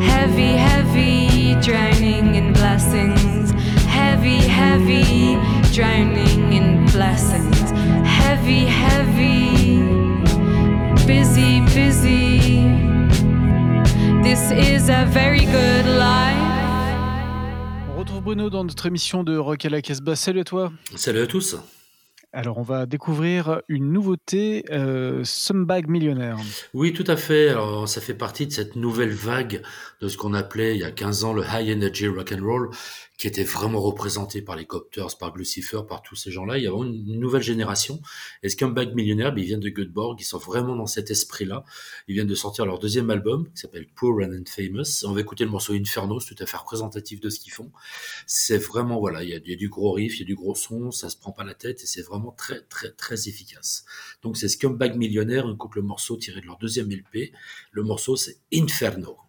Heavy, 0.00 0.56
heavy, 0.56 1.54
drowning 1.60 2.34
in 2.34 2.54
blessings. 2.54 3.50
Heavy, 3.84 4.38
heavy, 4.38 5.34
drowning 5.74 6.54
in 6.54 6.86
blessings. 6.86 7.72
Heavy, 8.08 8.64
heavy, 8.64 9.82
busy, 11.06 11.60
busy. 11.74 12.91
This 14.22 14.52
is 14.52 14.88
a 14.88 15.04
very 15.06 15.44
good 15.46 15.86
life. 15.98 16.38
On 17.90 17.98
retrouve 17.98 18.22
Bruno 18.22 18.50
dans 18.50 18.62
notre 18.62 18.86
émission 18.86 19.24
de 19.24 19.36
Rock 19.36 19.64
à 19.64 19.68
la 19.68 19.82
Casbah. 19.82 20.14
Salut 20.14 20.40
à 20.40 20.44
toi. 20.44 20.72
Salut 20.94 21.20
à 21.22 21.26
tous. 21.26 21.56
Alors, 22.32 22.56
on 22.56 22.62
va 22.62 22.86
découvrir 22.86 23.60
une 23.68 23.92
nouveauté, 23.92 24.64
euh, 24.70 25.22
Sumbag 25.24 25.88
Millionnaire. 25.88 26.38
Oui, 26.72 26.92
tout 26.94 27.04
à 27.06 27.16
fait. 27.16 27.48
Alors, 27.50 27.86
ça 27.88 28.00
fait 28.00 28.14
partie 28.14 28.46
de 28.46 28.52
cette 28.52 28.74
nouvelle 28.76 29.10
vague 29.10 29.60
de 30.00 30.08
ce 30.08 30.16
qu'on 30.16 30.32
appelait 30.32 30.76
il 30.76 30.80
y 30.80 30.84
a 30.84 30.90
15 30.92 31.24
ans 31.24 31.32
le 31.34 31.42
high 31.42 31.76
energy 31.76 32.06
rock 32.06 32.32
and 32.32 32.42
roll, 32.42 32.70
qui 33.22 33.28
était 33.28 33.44
vraiment 33.44 33.80
représenté 33.80 34.42
par 34.42 34.56
les 34.56 34.64
Copters, 34.64 35.16
par 35.16 35.36
Lucifer, 35.36 35.82
par 35.88 36.02
tous 36.02 36.16
ces 36.16 36.32
gens-là. 36.32 36.58
Il 36.58 36.64
y 36.64 36.66
a 36.66 36.72
vraiment 36.72 36.90
une 36.90 37.20
nouvelle 37.20 37.40
génération. 37.40 38.02
Et 38.42 38.48
Scumbag 38.48 38.96
Millionnaire, 38.96 39.32
ben, 39.32 39.40
ils 39.40 39.46
viennent 39.46 39.60
de 39.60 39.68
Göteborg, 39.68 40.20
ils 40.20 40.24
sont 40.24 40.38
vraiment 40.38 40.74
dans 40.74 40.88
cet 40.88 41.08
esprit-là. 41.08 41.64
Ils 42.08 42.14
viennent 42.14 42.26
de 42.26 42.34
sortir 42.34 42.66
leur 42.66 42.80
deuxième 42.80 43.10
album, 43.10 43.48
qui 43.54 43.60
s'appelle 43.60 43.86
Poor 43.94 44.24
and 44.24 44.42
Famous. 44.48 45.04
On 45.04 45.12
va 45.12 45.20
écouter 45.20 45.44
le 45.44 45.50
morceau 45.50 45.72
Inferno, 45.74 46.18
c'est 46.18 46.34
tout 46.34 46.42
à 46.42 46.46
fait 46.46 46.56
représentatif 46.56 47.20
de 47.20 47.30
ce 47.30 47.38
qu'ils 47.38 47.52
font. 47.52 47.70
C'est 48.26 48.58
vraiment, 48.58 48.98
voilà, 48.98 49.22
il 49.22 49.28
y, 49.28 49.34
a, 49.34 49.38
du 49.38 49.68
gros 49.68 49.92
riff, 49.92 50.16
il 50.16 50.22
y 50.22 50.24
a 50.24 50.26
du 50.26 50.34
gros 50.34 50.56
son, 50.56 50.90
ça 50.90 51.08
se 51.08 51.16
prend 51.16 51.30
pas 51.30 51.44
la 51.44 51.54
tête, 51.54 51.80
et 51.80 51.86
c'est 51.86 52.02
vraiment 52.02 52.32
très, 52.32 52.62
très, 52.62 52.90
très 52.90 53.28
efficace. 53.28 53.84
Donc 54.24 54.36
c'est 54.36 54.48
Scumbag 54.48 54.96
Millionnaire, 54.96 55.46
on 55.46 55.54
écoute 55.54 55.76
le 55.76 55.82
morceau 55.82 56.16
tiré 56.16 56.40
de 56.40 56.46
leur 56.46 56.58
deuxième 56.58 56.90
LP. 56.90 57.32
Le 57.70 57.84
morceau, 57.84 58.16
c'est. 58.16 58.38
Inferno 58.52 59.21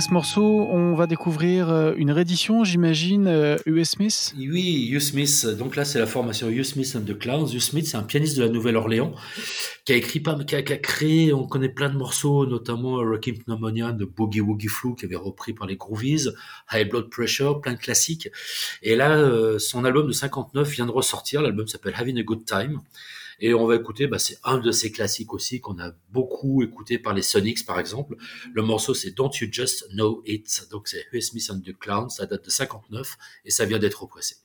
ce 0.00 0.12
morceau, 0.12 0.68
on 0.70 0.94
va 0.94 1.06
découvrir 1.06 1.70
euh, 1.70 1.92
une 1.96 2.10
réédition, 2.10 2.64
j'imagine, 2.64 3.26
euh, 3.26 3.56
US 3.66 3.90
Smith. 3.90 4.34
Oui, 4.36 4.88
Hugh 4.90 5.00
Smith. 5.00 5.46
Donc 5.58 5.76
là, 5.76 5.84
c'est 5.84 5.98
la 5.98 6.06
formation 6.06 6.48
Hugh 6.48 6.62
Smith 6.62 6.96
and 6.96 7.02
the 7.02 7.18
Clowns. 7.18 7.48
Hugh 7.52 7.60
Smith, 7.60 7.86
c'est 7.86 7.96
un 7.96 8.02
pianiste 8.02 8.36
de 8.36 8.42
la 8.42 8.48
Nouvelle-Orléans 8.48 9.14
qui 9.84 9.92
a 9.92 9.96
écrit 9.96 10.22
qui 10.22 10.56
a, 10.56 10.62
qui 10.62 10.72
a 10.72 10.76
créé, 10.78 11.32
on 11.32 11.46
connaît 11.46 11.68
plein 11.68 11.90
de 11.90 11.96
morceaux, 11.96 12.46
notamment 12.46 12.96
Rockin' 12.96 13.38
Pneumonia 13.44 13.92
de 13.92 14.04
Boogie 14.04 14.40
Woogie 14.40 14.68
Flu, 14.68 14.94
qui 14.94 15.04
avait 15.04 15.16
repris 15.16 15.52
par 15.52 15.66
les 15.66 15.76
Groovies, 15.76 16.28
High 16.72 16.88
Blood 16.88 17.10
Pressure, 17.10 17.60
plein 17.60 17.74
de 17.74 17.78
classiques. 17.78 18.28
Et 18.82 18.96
là, 18.96 19.12
euh, 19.12 19.58
son 19.58 19.84
album 19.84 20.06
de 20.06 20.12
59 20.12 20.68
vient 20.70 20.86
de 20.86 20.90
ressortir. 20.90 21.42
L'album 21.42 21.68
s'appelle 21.68 21.94
Having 21.96 22.18
a 22.18 22.22
Good 22.22 22.44
Time. 22.46 22.80
Et 23.40 23.54
on 23.54 23.66
va 23.66 23.76
écouter, 23.76 24.06
bah, 24.06 24.18
c'est 24.18 24.38
un 24.44 24.58
de 24.58 24.70
ces 24.70 24.92
classiques 24.92 25.32
aussi 25.34 25.60
qu'on 25.60 25.78
a 25.78 25.92
beaucoup 26.10 26.62
écouté 26.62 26.98
par 26.98 27.14
les 27.14 27.22
Sonics, 27.22 27.64
par 27.66 27.78
exemple. 27.78 28.16
Le 28.52 28.62
morceau, 28.62 28.94
c'est 28.94 29.12
Don't 29.12 29.30
You 29.40 29.48
Just 29.50 29.88
Know 29.90 30.22
It? 30.26 30.68
Donc, 30.70 30.88
c'est 30.88 31.04
Huey 31.12 31.20
Smith 31.20 31.50
and 31.50 31.60
the 31.60 31.76
Clowns. 31.78 32.10
Ça 32.10 32.26
date 32.26 32.44
de 32.44 32.50
59 32.50 33.16
et 33.44 33.50
ça 33.50 33.64
vient 33.64 33.78
d'être 33.78 34.02
repressé. 34.02 34.36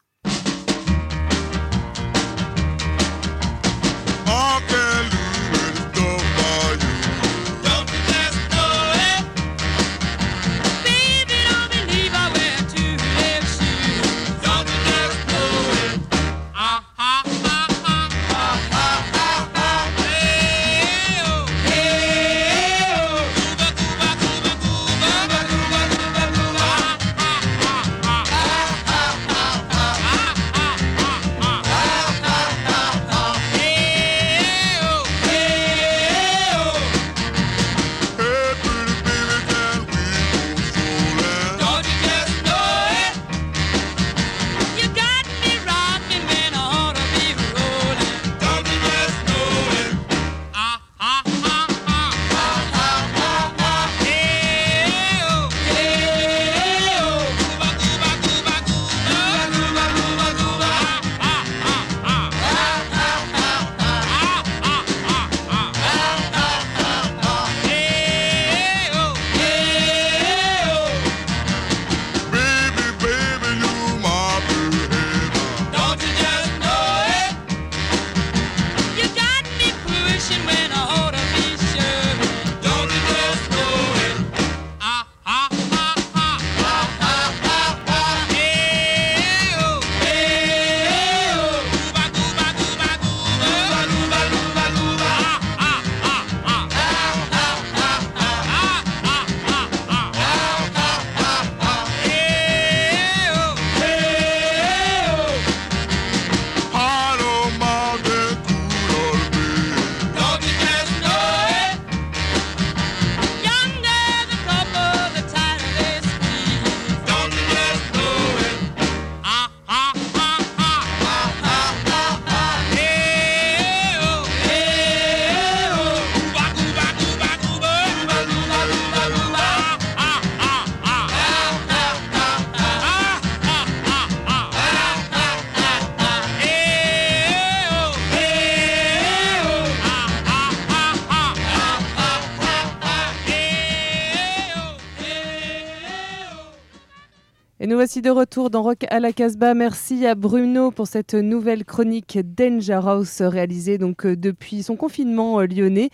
Voici 147.80 148.02
de 148.02 148.10
retour 148.10 148.50
dans 148.50 148.62
Rock 148.62 148.86
à 148.90 149.00
la 149.00 149.14
Casbah. 149.14 149.54
Merci 149.54 150.06
à 150.06 150.14
Bruno 150.14 150.70
pour 150.70 150.86
cette 150.86 151.14
nouvelle 151.14 151.64
chronique 151.64 152.20
Danger 152.22 152.82
House 152.84 153.22
réalisée 153.22 153.78
donc 153.78 154.06
euh, 154.06 154.18
depuis 154.18 154.64
son 154.64 154.76
confinement 154.76 155.40
euh, 155.40 155.48
lyonnais. 155.48 155.90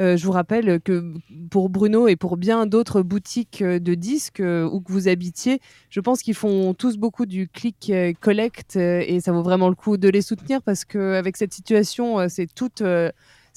Euh, 0.00 0.16
je 0.16 0.26
vous 0.26 0.32
rappelle 0.32 0.80
que 0.80 1.14
pour 1.48 1.68
Bruno 1.68 2.08
et 2.08 2.16
pour 2.16 2.38
bien 2.38 2.66
d'autres 2.66 3.02
boutiques 3.02 3.62
de 3.62 3.94
disques 3.94 4.42
où 4.42 4.80
que 4.80 4.90
vous 4.90 5.06
habitiez, 5.06 5.60
je 5.90 6.00
pense 6.00 6.22
qu'ils 6.22 6.34
font 6.34 6.74
tous 6.74 6.96
beaucoup 6.96 7.24
du 7.24 7.46
click 7.48 7.92
collect 8.20 8.74
et 8.74 9.20
ça 9.20 9.30
vaut 9.30 9.42
vraiment 9.42 9.68
le 9.68 9.76
coup 9.76 9.96
de 9.96 10.08
les 10.08 10.22
soutenir 10.22 10.60
parce 10.62 10.84
qu'avec 10.84 11.36
cette 11.36 11.54
situation, 11.54 12.28
c'est 12.28 12.52
toute 12.52 12.82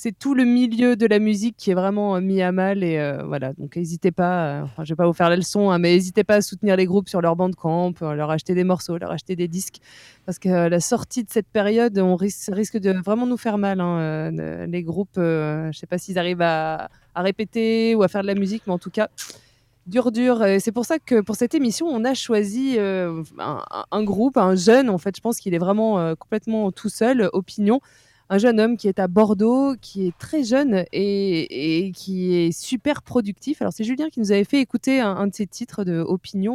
c'est 0.01 0.17
tout 0.17 0.33
le 0.33 0.45
milieu 0.45 0.95
de 0.95 1.05
la 1.05 1.19
musique 1.19 1.55
qui 1.57 1.69
est 1.69 1.75
vraiment 1.75 2.15
euh, 2.15 2.21
mis 2.21 2.41
à 2.41 2.51
mal 2.51 2.83
et 2.83 2.97
euh, 2.97 3.23
voilà. 3.23 3.53
Donc 3.53 3.75
n'hésitez 3.75 4.11
pas 4.11 4.45
euh, 4.45 4.63
enfin, 4.63 4.83
je 4.83 4.93
vais 4.93 4.95
pas 4.95 5.05
vous 5.05 5.13
faire 5.13 5.29
la 5.29 5.35
leçon 5.35 5.69
hein, 5.69 5.77
mais 5.77 5.91
n'hésitez 5.91 6.23
pas 6.23 6.37
à 6.37 6.41
soutenir 6.41 6.75
les 6.75 6.87
groupes 6.87 7.07
sur 7.07 7.21
leur 7.21 7.35
bandcamp 7.35 7.93
leur 8.01 8.31
acheter 8.31 8.55
des 8.55 8.63
morceaux 8.63 8.97
leur 8.97 9.11
acheter 9.11 9.35
des 9.35 9.47
disques. 9.47 9.77
Parce 10.25 10.39
que 10.39 10.49
la 10.49 10.79
sortie 10.79 11.23
de 11.23 11.29
cette 11.29 11.45
période 11.45 11.99
on 11.99 12.15
risque, 12.15 12.77
de 12.79 12.99
vraiment 12.99 13.27
nous 13.27 13.37
faire 13.37 13.59
mal 13.59 13.79
hein, 13.79 14.31
les 14.31 14.81
groupes 14.81 15.19
euh, 15.19 15.71
je 15.71 15.77
sais 15.77 15.85
pas 15.85 15.99
s'ils 15.99 16.17
arrivent 16.17 16.41
à, 16.41 16.89
répéter 17.15 17.93
ou 17.93 18.01
à 18.01 18.07
faire 18.07 18.23
de 18.23 18.27
la 18.27 18.33
musique 18.33 18.63
mais 18.65 18.73
en 18.73 18.79
tout 18.79 18.89
cas 18.89 19.07
dur 19.85 20.11
dur. 20.11 20.43
C'est 20.59 20.71
pour 20.71 20.85
ça 20.85 20.97
que 20.97 21.21
pour 21.21 21.35
cette 21.35 21.53
émission 21.53 21.85
on 21.85 22.03
a 22.05 22.15
choisi 22.15 22.79
un, 22.79 24.03
groupe 24.03 24.37
un 24.37 24.55
jeune 24.55 24.89
en 24.89 24.97
fait. 24.97 25.15
Je 25.15 25.21
pense 25.21 25.39
qu'il 25.39 25.53
est 25.53 25.59
vraiment 25.59 26.15
complètement 26.15 26.71
tout 26.71 26.89
seul 26.89 27.29
opinion 27.33 27.81
un 28.31 28.37
jeune 28.37 28.61
homme 28.61 28.77
qui 28.77 28.87
est 28.87 28.97
à 28.97 29.09
Bordeaux, 29.09 29.75
qui 29.81 30.07
est 30.07 30.17
très 30.17 30.45
jeune 30.45 30.85
et, 30.93 31.91
qui 31.93 32.33
est 32.33 32.57
super 32.57 33.03
productif. 33.03 33.61
Alors 33.61 33.73
c'est 33.73 33.83
Julien 33.83 34.09
qui 34.09 34.21
nous 34.21 34.31
avait 34.31 34.45
fait 34.45 34.61
écouter 34.61 35.01
un, 35.01 35.27
de 35.27 35.35
ses 35.35 35.45
titres 35.45 35.83
de 35.83 36.05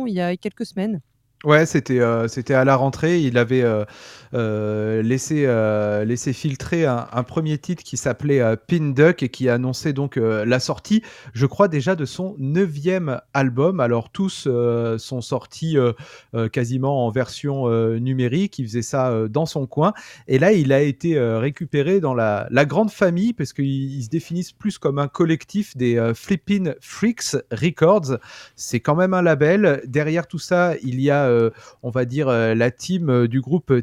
il 0.06 0.14
y 0.14 0.20
a 0.22 0.36
quelques 0.38 0.64
semaines. 0.64 1.02
Ouais, 1.44 1.66
c'était 1.66 2.00
euh, 2.00 2.26
à 2.48 2.64
la 2.64 2.76
rentrée. 2.76 3.20
Il 3.20 3.36
avait 3.36 3.62
euh, 3.62 3.84
laissé, 4.32 5.44
euh, 5.46 6.04
laissé 6.04 6.32
filtrer 6.32 6.86
un, 6.86 7.22
premier 7.22 7.58
titre 7.58 7.82
qui 7.82 7.96
s'appelait 7.96 8.40
euh, 8.40 8.56
Pin 8.56 8.92
Duck 8.92 9.22
et 9.22 9.28
qui 9.28 9.48
annonçait 9.48 9.92
donc 9.92 10.16
euh, 10.16 10.44
la 10.44 10.60
sortie, 10.60 11.02
je 11.32 11.46
crois 11.46 11.68
déjà 11.68 11.96
de 11.96 12.04
son 12.04 12.36
neuvième 12.38 13.20
album. 13.34 13.80
Alors 13.80 14.10
tous 14.10 14.44
euh, 14.46 14.98
sont 14.98 15.20
sortis 15.20 15.78
euh, 15.78 15.92
euh, 16.34 16.48
quasiment 16.48 17.06
en 17.06 17.10
version 17.10 17.68
euh, 17.68 17.98
numérique. 17.98 18.58
Il 18.58 18.66
faisait 18.66 18.82
ça 18.82 19.10
euh, 19.10 19.28
dans 19.28 19.46
son 19.46 19.66
coin. 19.66 19.92
Et 20.28 20.38
là, 20.38 20.52
il 20.52 20.72
a 20.72 20.80
été 20.80 21.16
euh, 21.16 21.38
récupéré 21.38 22.00
dans 22.00 22.14
la, 22.14 22.46
la 22.50 22.64
grande 22.64 22.90
famille 22.90 23.32
parce 23.32 23.52
qu'ils 23.52 23.96
ils 23.96 24.04
se 24.04 24.08
définissent 24.08 24.52
plus 24.52 24.78
comme 24.78 24.98
un 24.98 25.08
collectif 25.08 25.76
des 25.76 25.96
euh, 25.96 26.14
Flippin' 26.14 26.74
Freaks 26.80 27.36
Records. 27.50 28.18
C'est 28.54 28.80
quand 28.80 28.94
même 28.94 29.14
un 29.14 29.22
label. 29.22 29.82
Derrière 29.86 30.26
tout 30.26 30.38
ça, 30.38 30.74
il 30.82 31.00
y 31.00 31.10
a, 31.10 31.26
euh, 31.26 31.50
on 31.82 31.90
va 31.90 32.04
dire, 32.04 32.28
euh, 32.28 32.54
la 32.54 32.70
team 32.70 33.10
euh, 33.10 33.28
du 33.28 33.40
groupe 33.40 33.80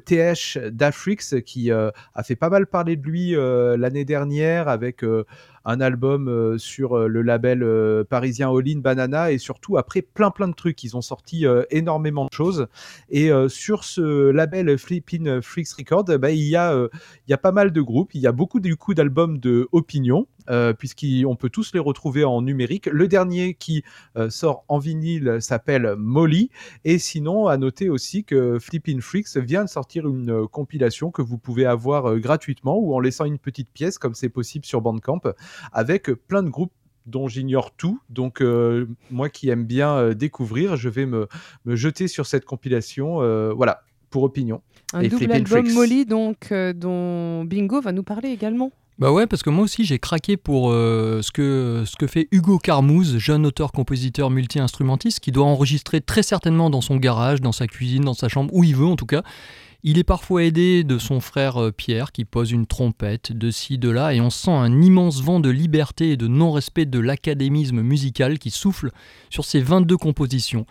D'Afrix 0.72 1.42
qui 1.46 1.72
euh, 1.72 1.92
a 2.14 2.24
fait 2.24 2.36
pas 2.36 2.50
mal 2.50 2.68
parler 2.68 2.96
de 2.96 3.06
lui 3.06 3.36
euh, 3.36 3.78
l'année 3.78 4.06
dernière 4.06 4.68
avec 4.68 5.04
euh, 5.04 5.26
un 5.66 5.82
album 5.82 6.28
euh, 6.28 6.58
sur 6.58 6.98
euh, 6.98 7.08
le 7.08 7.22
label 7.22 7.64
euh, 7.64 8.04
parisien 8.04 8.50
All 8.50 8.64
In 8.68 8.80
Banana 8.80 9.32
et 9.32 9.38
surtout 9.38 9.78
après 9.78 10.02
plein 10.02 10.32
plein 10.32 10.48
de 10.48 10.54
trucs. 10.54 10.84
Ils 10.84 10.98
ont 10.98 11.02
sorti 11.02 11.46
énormément 11.70 12.26
de 12.26 12.34
choses. 12.34 12.68
Et 13.10 13.32
sur 13.48 13.84
ce 13.84 14.30
label 14.30 14.78
Flippin' 14.78 15.42
Freaks 15.42 15.72
Record, 15.78 16.06
il, 16.10 16.36
y 16.44 16.56
a, 16.56 16.74
euh, 16.74 16.90
il 17.28 17.32
y 17.32 17.34
a 17.34 17.38
pas 17.38 17.52
mal 17.52 17.72
de 17.72 17.82
groupes. 17.82 18.14
Il 18.14 18.22
y 18.22 18.28
a 18.28 18.32
beaucoup 18.32 18.60
d'albums 18.60 19.40
de 19.40 19.68
Opinion, 19.72 20.28
euh, 20.50 20.74
puisqu'on 20.74 21.36
peut 21.36 21.50
tous 21.50 21.74
les 21.74 21.80
retrouver 21.80 22.24
en 22.24 22.42
numérique. 22.42 22.88
Le 22.88 23.08
dernier 23.08 23.54
qui 23.54 23.84
sort 24.30 24.66
en 24.68 24.80
vinyle 24.80 25.38
s'appelle 25.40 25.96
Molly. 25.98 26.50
Et 26.86 27.00
sinon, 27.00 27.48
à 27.48 27.58
noter 27.58 27.90
aussi 27.90 28.24
que 28.24 28.60
Flippin' 28.60 29.02
Freaks 29.02 29.38
vient 29.38 29.64
de 29.64 29.70
sortir 29.70 30.08
une 30.08 30.48
compilation 30.48 31.12
que 31.12 31.22
vous 31.22 31.38
pouvez 31.38 31.66
avoir 31.66 32.18
gratuitement 32.18 32.78
ou 32.78 32.94
en 32.94 33.00
laissant 33.00 33.26
une 33.26 33.40
petite 33.40 33.70
pièce, 33.72 33.98
comme 33.98 34.16
c'est 34.16 34.30
possible 34.30 34.66
sur 34.66 34.82
Bandcamp, 34.82 35.22
avec 35.72 36.12
plein 36.28 36.44
de 36.44 36.50
groupes 36.50 36.74
dont 37.06 37.28
j'ignore 37.28 37.72
tout. 37.76 38.00
Donc, 38.10 38.42
euh, 38.42 38.88
moi 39.12 39.30
qui 39.30 39.50
aime 39.50 39.66
bien 39.66 39.94
euh, 39.96 40.14
découvrir, 40.14 40.78
je 40.78 40.90
vais 40.90 41.06
me, 41.06 41.28
me 41.66 41.76
jeter 41.76 42.08
sur 42.08 42.26
cette 42.26 42.46
compilation. 42.46 43.22
euh, 43.22 43.54
voilà, 43.54 43.82
pour 44.10 44.24
opinion. 44.24 44.62
Un 44.94 45.02
Et 45.02 45.10
double 45.10 45.32
album. 45.32 45.70
Molly 45.74 46.06
donc, 46.06 46.52
euh, 46.52 46.72
dont 46.72 47.44
Bingo 47.46 47.82
va 47.82 47.92
nous 47.92 48.04
parler 48.04 48.30
également. 48.30 48.72
Bah 49.00 49.12
ouais, 49.12 49.26
parce 49.26 49.42
que 49.42 49.50
moi 49.50 49.64
aussi 49.64 49.86
j'ai 49.86 49.98
craqué 49.98 50.38
pour 50.38 50.70
euh, 50.70 51.24
ce, 51.24 51.32
que, 51.32 51.84
ce 51.88 51.96
que 51.96 52.06
fait 52.06 52.28
Hugo 52.32 52.60
Carmouze, 52.60 53.18
jeune 53.18 53.48
auteur-compositeur 53.48 54.30
multi-instrumentiste, 54.30 55.20
qui 55.20 55.32
doit 55.32 55.48
enregistrer 55.48 56.00
très 56.00 56.22
certainement 56.22 56.70
dans 56.70 56.82
son 56.82 56.98
garage, 56.98 57.42
dans 57.42 57.52
sa 57.52 57.66
cuisine, 57.66 58.04
dans 58.04 58.14
sa 58.14 58.30
chambre, 58.30 58.54
où 58.54 58.64
il 58.64 58.76
veut 58.76 58.86
en 58.86 58.96
tout 58.96 59.08
cas. 59.08 59.24
Il 59.86 59.98
est 59.98 60.06
parfois 60.06 60.44
aidé 60.44 60.86
de 60.86 60.98
son 60.98 61.20
frère 61.20 61.62
euh, 61.62 61.72
Pierre 61.72 62.14
qui 62.14 62.24
pose 62.24 62.52
une 62.52 62.66
trompette 62.66 63.34
de 63.34 63.52
ci, 63.52 63.78
de 63.78 63.90
là, 63.90 64.14
et 64.14 64.22
on 64.22 64.30
sent 64.30 64.52
un 64.52 64.82
immense 64.82 65.22
vent 65.22 65.42
de 65.42 65.50
liberté 65.50 66.12
et 66.12 66.18
de 66.18 66.28
non-respect 66.28 66.86
de 66.86 67.00
l'académisme 67.00 67.82
musical 67.82 68.40
qui 68.40 68.50
souffle 68.50 68.92
sur 69.30 69.44
ces 69.44 69.60
22 69.60 69.98
compositions. 69.98 70.66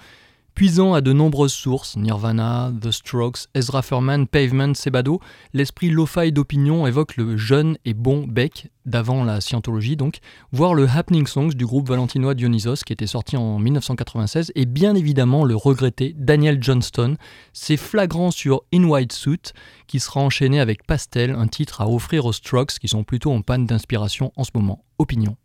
Puisant 0.54 0.92
à 0.92 1.00
de 1.00 1.14
nombreuses 1.14 1.54
sources, 1.54 1.96
Nirvana, 1.96 2.72
The 2.78 2.90
Strokes, 2.90 3.48
Ezra 3.54 3.80
Furman, 3.80 4.26
Pavement, 4.26 4.74
Sebado, 4.74 5.18
l'esprit 5.54 5.88
lo-fi 5.88 6.30
d'opinion 6.30 6.86
évoque 6.86 7.16
le 7.16 7.38
jeune 7.38 7.78
et 7.86 7.94
bon 7.94 8.26
Beck, 8.28 8.70
d'avant 8.84 9.24
la 9.24 9.40
scientologie 9.40 9.96
donc, 9.96 10.18
voire 10.52 10.74
le 10.74 10.86
Happening 10.86 11.26
Songs 11.26 11.54
du 11.54 11.64
groupe 11.64 11.88
valentinois 11.88 12.34
Dionysos 12.34 12.84
qui 12.84 12.92
était 12.92 13.06
sorti 13.06 13.36
en 13.38 13.58
1996, 13.58 14.52
et 14.54 14.66
bien 14.66 14.94
évidemment 14.94 15.44
le 15.44 15.56
regretté 15.56 16.14
Daniel 16.18 16.62
Johnston. 16.62 17.16
C'est 17.54 17.78
flagrant 17.78 18.30
sur 18.30 18.62
In 18.74 18.84
White 18.84 19.14
Suit, 19.14 19.52
qui 19.86 20.00
sera 20.00 20.20
enchaîné 20.20 20.60
avec 20.60 20.86
Pastel, 20.86 21.30
un 21.30 21.46
titre 21.46 21.80
à 21.80 21.88
offrir 21.88 22.26
aux 22.26 22.32
Strokes 22.32 22.78
qui 22.78 22.88
sont 22.88 23.04
plutôt 23.04 23.32
en 23.32 23.40
panne 23.40 23.64
d'inspiration 23.64 24.32
en 24.36 24.44
ce 24.44 24.50
moment. 24.54 24.84
Opinion. 24.98 25.36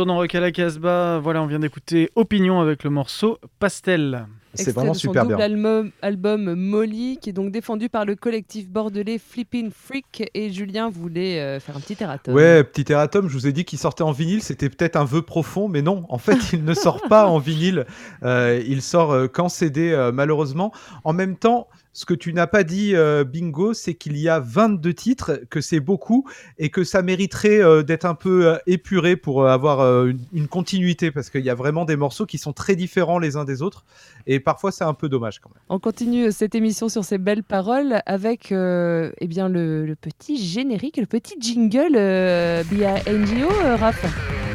Retour 0.00 0.06
dans 0.06 0.16
Rock 0.16 0.34
à 0.34 0.40
la 0.40 0.50
Casbah. 0.50 1.18
Voilà, 1.18 1.42
on 1.42 1.46
vient 1.46 1.58
d'écouter 1.58 2.10
Opinion 2.14 2.60
avec 2.60 2.84
le 2.84 2.90
morceau 2.90 3.38
Pastel. 3.58 4.26
C'est 4.54 4.72
vraiment 4.72 4.92
de 4.92 4.96
son 4.96 5.08
super 5.08 5.24
double 5.24 5.36
bien. 5.36 5.44
album, 5.44 5.90
album 6.00 6.54
Molly, 6.54 7.18
qui 7.20 7.30
est 7.30 7.32
donc 7.32 7.52
défendu 7.52 7.88
par 7.88 8.04
le 8.04 8.16
collectif 8.16 8.68
bordelais 8.68 9.18
Flippin' 9.18 9.68
Freak. 9.72 10.28
Et 10.32 10.50
Julien 10.50 10.88
voulait 10.88 11.38
euh, 11.38 11.60
faire 11.60 11.76
un 11.76 11.80
petit 11.80 11.96
erratum. 12.00 12.34
Ouais, 12.34 12.64
petit 12.64 12.90
erratum, 12.90 13.28
je 13.28 13.34
vous 13.34 13.46
ai 13.46 13.52
dit 13.52 13.64
qu'il 13.64 13.78
sortait 13.78 14.02
en 14.02 14.10
vinyle, 14.10 14.42
c'était 14.42 14.70
peut-être 14.70 14.96
un 14.96 15.04
vœu 15.04 15.22
profond, 15.22 15.68
mais 15.68 15.82
non, 15.82 16.04
en 16.08 16.18
fait, 16.18 16.52
il 16.52 16.64
ne 16.64 16.74
sort 16.74 17.02
pas 17.08 17.26
en 17.26 17.38
vinyle, 17.38 17.84
Euh, 18.24 18.60
il 18.66 18.82
sort 18.82 19.12
euh, 19.12 19.28
qu'en 19.28 19.48
CD, 19.48 19.92
euh, 19.92 20.12
malheureusement. 20.12 20.72
En 21.04 21.12
même 21.12 21.36
temps, 21.36 21.68
ce 21.92 22.04
que 22.04 22.14
tu 22.14 22.32
n'as 22.32 22.46
pas 22.46 22.62
dit, 22.62 22.94
euh, 22.94 23.24
Bingo, 23.24 23.74
c'est 23.74 23.94
qu'il 23.94 24.16
y 24.16 24.28
a 24.28 24.38
22 24.38 24.94
titres, 24.94 25.40
que 25.50 25.60
c'est 25.60 25.80
beaucoup, 25.80 26.24
et 26.58 26.70
que 26.70 26.84
ça 26.84 27.02
mériterait 27.02 27.60
euh, 27.60 27.82
d'être 27.82 28.04
un 28.04 28.14
peu 28.14 28.46
euh, 28.46 28.58
épuré 28.66 29.16
pour 29.16 29.48
avoir 29.48 30.06
une, 30.06 30.48
continuité, 30.48 31.10
parce 31.10 31.30
qu'il 31.30 31.44
y 31.44 31.50
a 31.50 31.54
vraiment 31.54 31.84
des 31.84 31.96
morceaux 31.96 32.26
qui 32.26 32.38
sont 32.38 32.52
très 32.52 32.76
différents 32.76 33.18
les 33.18 33.36
uns 33.36 33.44
des 33.44 33.62
autres, 33.62 33.84
et 34.26 34.40
parfois 34.40 34.72
c'est 34.72 34.84
un 34.84 34.94
peu 34.94 35.08
dommage 35.08 35.40
quand 35.40 35.50
même. 35.50 35.62
On 35.68 35.78
continue 35.78 36.32
cette 36.32 36.54
émission 36.54 36.88
sur 36.88 37.04
ces 37.04 37.18
belles 37.18 37.44
paroles 37.44 38.02
avec 38.06 38.52
eh 38.52 39.26
bien 39.26 39.48
le, 39.48 39.94
petit 40.00 40.36
générique, 40.42 40.96
le 40.96 41.06
petit 41.06 41.34
jingle 41.38 41.94
via 41.94 42.94
NGO, 43.06 43.48
Raph. 43.78 44.49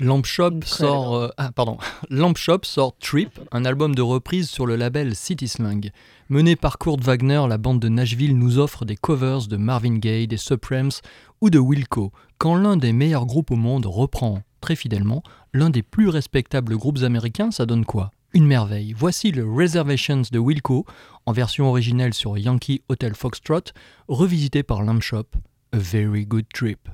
Lamp 0.00 0.24
Shop 0.24 0.60
sort 0.64 1.14
euh, 1.14 1.28
ah 1.36 1.52
pardon 1.52 1.76
Lamp 2.10 2.34
Shop 2.34 2.60
sort 2.62 2.96
Trip, 2.98 3.38
un 3.52 3.66
album 3.66 3.94
de 3.94 4.00
reprise 4.00 4.48
sur 4.48 4.64
le 4.64 4.76
label 4.76 5.14
City 5.14 5.46
Slang. 5.46 5.90
Mené 6.30 6.56
par 6.56 6.78
Kurt 6.78 7.02
Wagner, 7.02 7.42
la 7.46 7.58
bande 7.58 7.80
de 7.80 7.90
Nashville 7.90 8.38
nous 8.38 8.58
offre 8.58 8.86
des 8.86 8.96
covers 8.96 9.46
de 9.46 9.58
Marvin 9.58 9.98
Gaye, 9.98 10.26
des 10.26 10.38
Supremes 10.38 10.90
ou 11.42 11.50
de 11.50 11.58
Wilco. 11.58 12.12
Quand 12.38 12.54
l'un 12.54 12.78
des 12.78 12.94
meilleurs 12.94 13.26
groupes 13.26 13.50
au 13.50 13.56
monde 13.56 13.84
reprend 13.84 14.42
très 14.62 14.74
fidèlement 14.74 15.22
l'un 15.52 15.68
des 15.68 15.82
plus 15.82 16.08
respectables 16.08 16.78
groupes 16.78 17.02
américains, 17.02 17.50
ça 17.50 17.66
donne 17.66 17.84
quoi? 17.84 18.10
Une 18.32 18.46
merveille. 18.46 18.94
Voici 18.96 19.32
le 19.32 19.44
Reservations 19.44 20.22
de 20.30 20.38
Wilco 20.38 20.86
en 21.26 21.32
version 21.32 21.68
originelle 21.68 22.14
sur 22.14 22.38
Yankee 22.38 22.82
Hotel 22.88 23.14
Foxtrot, 23.14 23.72
revisité 24.08 24.62
par 24.62 24.82
Lamp 24.82 25.00
Shop. 25.00 25.26
A 25.72 25.78
very 25.78 26.24
good 26.24 26.46
trip. 26.54 26.88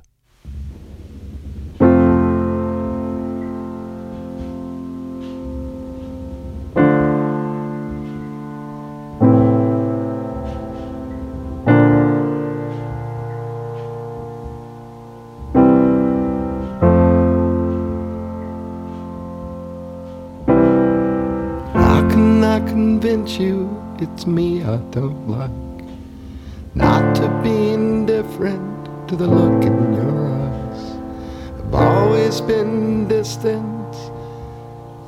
Me 24.26 24.62
I 24.62 24.76
don't 24.90 25.28
like? 25.28 25.50
Not 26.74 27.14
to 27.16 27.28
be 27.42 27.70
indifferent 27.72 29.08
to 29.08 29.16
the 29.16 29.26
look 29.26 29.64
in 29.64 29.94
your 29.94 30.26
eyes. 30.28 30.96
I've 31.60 31.74
always 31.74 32.40
been 32.40 33.08
distant, 33.08 33.94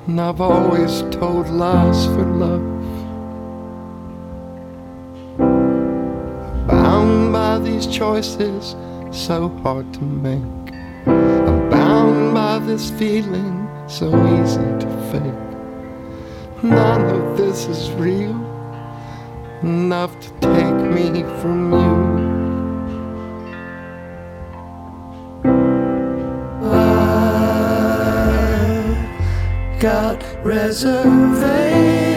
and 0.07 0.21
I've 0.21 0.41
always 0.41 1.03
told 1.11 1.49
lies 1.51 2.07
for 2.07 2.25
love. 2.25 2.63
Bound 6.69 7.33
by 7.33 7.59
these 7.59 7.87
choices, 7.87 8.77
so 9.11 9.49
hard 9.63 9.93
to 9.95 10.03
make. 10.03 10.75
I'm 11.07 11.69
bound 11.71 12.35
by 12.35 12.59
this 12.61 12.91
feeling, 12.93 13.69
so 13.89 14.07
easy 14.41 14.59
to 14.59 14.89
fake. 15.11 16.63
None 16.63 17.05
of 17.11 17.37
this 17.37 17.67
is 17.67 17.91
real 17.93 18.48
enough 19.63 20.19
to 20.21 20.29
take 20.41 20.75
me 20.95 21.23
from 21.41 21.73
you. 21.73 22.19
Got 29.81 30.25
reservations 30.45 32.08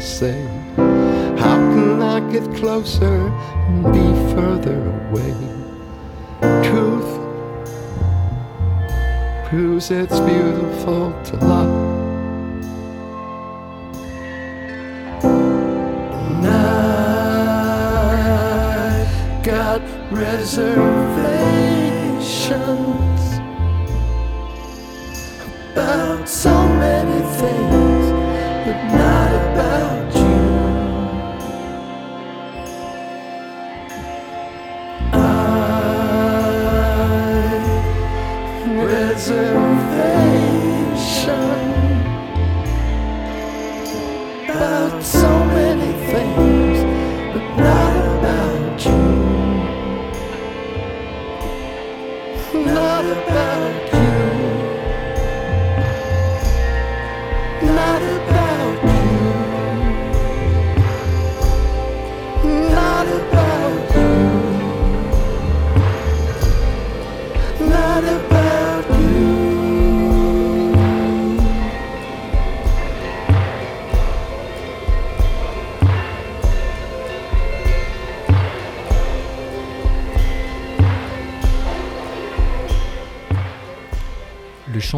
say. 0.00 0.42
How 1.38 1.56
can 1.56 2.00
I 2.00 2.20
get 2.32 2.44
closer 2.56 3.28
and 3.68 3.84
be 3.92 4.34
further 4.34 4.80
away? 5.08 5.34
Truth 6.64 7.10
proves 9.48 9.90
it's 9.90 10.20
beautiful 10.20 11.12
to 11.24 11.36
love. 11.36 11.90
And 20.58 21.69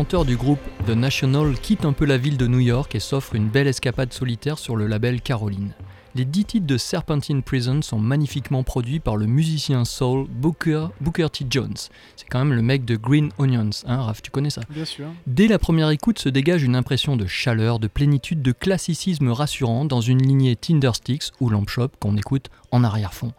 chanteur 0.03 0.24
du 0.24 0.36
groupe 0.36 0.59
The 0.88 0.96
National 0.96 1.55
quitte 1.55 1.84
un 1.84 1.92
peu 1.92 2.05
la 2.07 2.18
ville 2.18 2.36
de 2.36 2.48
New 2.48 2.59
York 2.59 2.92
et 2.96 2.98
s'offre 2.98 3.36
une 3.36 3.46
belle 3.46 3.68
escapade 3.68 4.12
solitaire 4.12 4.59
sur 4.59 4.74
le 4.74 4.88
label 4.88 5.20
Caroline. 5.20 5.74
Les 6.16 6.24
dix 6.24 6.44
titres 6.44 6.66
de 6.66 6.76
Serpentine 6.76 7.44
Prison 7.44 7.82
sont 7.82 8.00
magnifiquement 8.00 8.64
produits 8.64 8.98
par 8.98 9.16
le 9.16 9.26
musicien 9.26 9.84
soul 9.84 10.26
Booker, 10.28 10.88
Booker 11.00 11.28
T. 11.30 11.46
Jones. 11.48 11.76
C'est 12.16 12.26
quand 12.28 12.40
même 12.40 12.53
le 12.53 12.62
mec 12.62 12.84
de 12.84 12.96
Green 12.96 13.30
Onions, 13.38 13.70
hein 13.86 14.03
Raph, 14.03 14.22
tu 14.22 14.32
connais 14.32 14.50
ça? 14.50 14.62
Bien 14.68 14.84
sûr. 14.84 15.07
Dès 15.28 15.46
la 15.46 15.61
première 15.61 15.90
écoute 15.90 16.18
se 16.18 16.28
dégage 16.28 16.64
une 16.64 16.74
impression 16.74 17.16
de 17.16 17.26
chaleur, 17.26 17.78
de 17.78 17.86
plénitude, 17.86 18.42
de 18.42 18.50
classicisme 18.50 19.28
rassurant 19.28 19.84
dans 19.84 20.00
une 20.00 20.20
lignée 20.20 20.57
Tindersticks 20.57 21.30
ou 21.38 21.48
Lamp 21.48 21.68
Shop 21.68 21.90
qu'on 22.00 22.16
écoute 22.16 22.50
en 22.72 22.82
arrière-fond. 22.82 23.34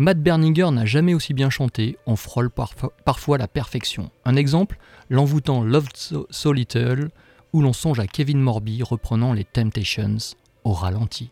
Matt 0.00 0.22
Berninger 0.22 0.70
n'a 0.72 0.86
jamais 0.86 1.12
aussi 1.12 1.34
bien 1.34 1.50
chanté, 1.50 1.98
on 2.06 2.16
frôle 2.16 2.48
parfois, 2.48 3.36
la 3.36 3.46
perfection. 3.46 4.10
Un 4.24 4.34
exemple, 4.34 4.78
l'envoûtant 5.10 5.62
Love 5.62 5.88
So, 5.94 6.52
Little, 6.54 7.10
où 7.52 7.60
l'on 7.60 7.74
songe 7.74 8.00
à 8.00 8.06
Kevin 8.06 8.40
Morby 8.40 8.82
reprenant 8.82 9.34
les 9.34 9.44
Temptations 9.44 10.16
au 10.64 10.72
ralenti. 10.72 11.30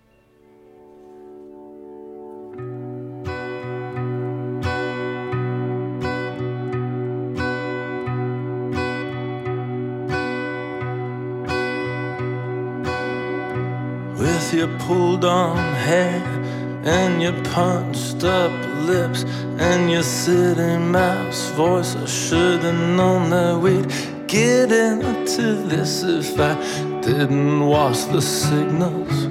And 16.89 17.21
your 17.21 17.39
punched 17.53 18.25
up 18.25 18.51
lips 18.87 19.25
and 19.59 19.91
your 19.91 20.03
city 20.03 20.79
mouse 20.79 21.51
voice. 21.51 21.95
I 21.97 22.07
should 22.07 22.63
have 22.63 22.97
known 22.97 23.29
that 23.31 23.59
we'd 23.61 23.89
get 24.27 24.73
into 24.73 25.55
this 25.73 26.03
if 26.03 26.41
I 26.41 26.55
didn't 27.03 27.67
watch 27.67 28.07
the 28.07 28.23
signals. 28.23 29.25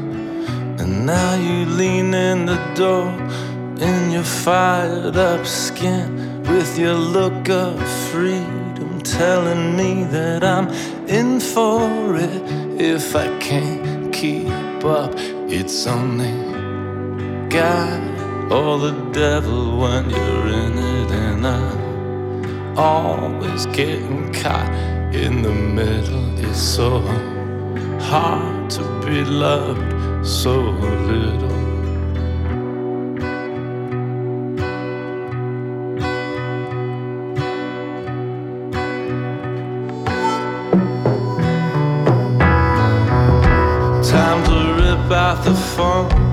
And 0.81 1.05
now 1.05 1.33
you 1.35 1.65
lean 1.65 2.13
in 2.13 2.45
the 2.45 2.61
door 2.75 3.09
in 3.87 4.11
your 4.11 4.29
fired 4.45 5.17
up 5.17 5.45
skin 5.45 6.43
with 6.43 6.77
your 6.77 6.95
look 6.95 7.49
of 7.49 7.75
freedom 8.11 9.01
telling 9.01 9.75
me 9.75 10.03
that 10.05 10.43
I'm 10.43 10.67
in 11.07 11.39
for 11.39 12.15
it 12.15 12.41
if 12.79 13.15
I 13.15 13.27
can't 13.39 14.13
keep 14.13 14.83
up. 14.83 15.13
It's 15.49 15.87
only 15.87 16.46
God 17.49 18.51
or 18.51 18.77
the 18.77 18.91
devil 19.11 19.77
when 19.77 20.09
you're 20.09 20.47
in 20.47 20.77
it, 20.77 21.11
and 21.11 21.47
I'm 21.47 22.77
always 22.77 23.65
getting 23.67 24.33
caught 24.33 24.69
in 25.13 25.41
the 25.41 25.53
middle. 25.53 26.37
It's 26.39 26.59
so 26.59 26.99
hard 27.99 28.69
to 28.71 28.83
be 29.05 29.23
loved 29.23 30.25
so 30.25 30.59
little. 30.59 31.47
Time 44.03 44.43
to 44.45 44.73
rip 44.83 45.11
out 45.11 45.43
the 45.45 45.55
phone. 45.55 46.26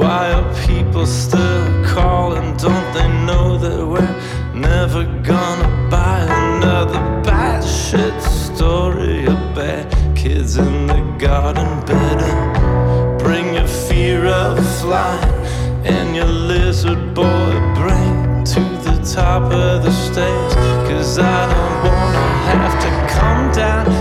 Why 0.00 0.32
are 0.32 0.66
people 0.66 1.04
still 1.04 1.84
calling? 1.84 2.56
Don't 2.56 2.94
they 2.94 3.06
know 3.26 3.58
that 3.58 3.86
we're 3.86 4.16
never 4.54 5.04
gonna 5.22 5.88
buy 5.90 6.20
another 6.20 7.00
bad 7.22 7.62
shit 7.62 8.18
story 8.22 9.26
bad 9.54 9.86
kids 10.16 10.56
in 10.56 10.86
the 10.86 11.02
garden? 11.18 11.68
Better 11.84 13.18
bring 13.22 13.52
your 13.52 13.66
fear 13.66 14.24
of 14.24 14.56
flying 14.80 15.34
and 15.84 16.16
your 16.16 16.32
lizard 16.52 17.14
boy 17.14 17.52
brain 17.74 18.42
to 18.54 18.60
the 18.86 18.96
top 19.04 19.52
of 19.52 19.82
the 19.84 19.92
stairs. 19.92 20.54
Cause 20.88 21.18
I 21.18 21.40
don't 21.52 21.76
wanna 21.84 22.26
have 22.54 22.74
to 22.84 22.90
come 23.18 23.52
down 23.52 23.99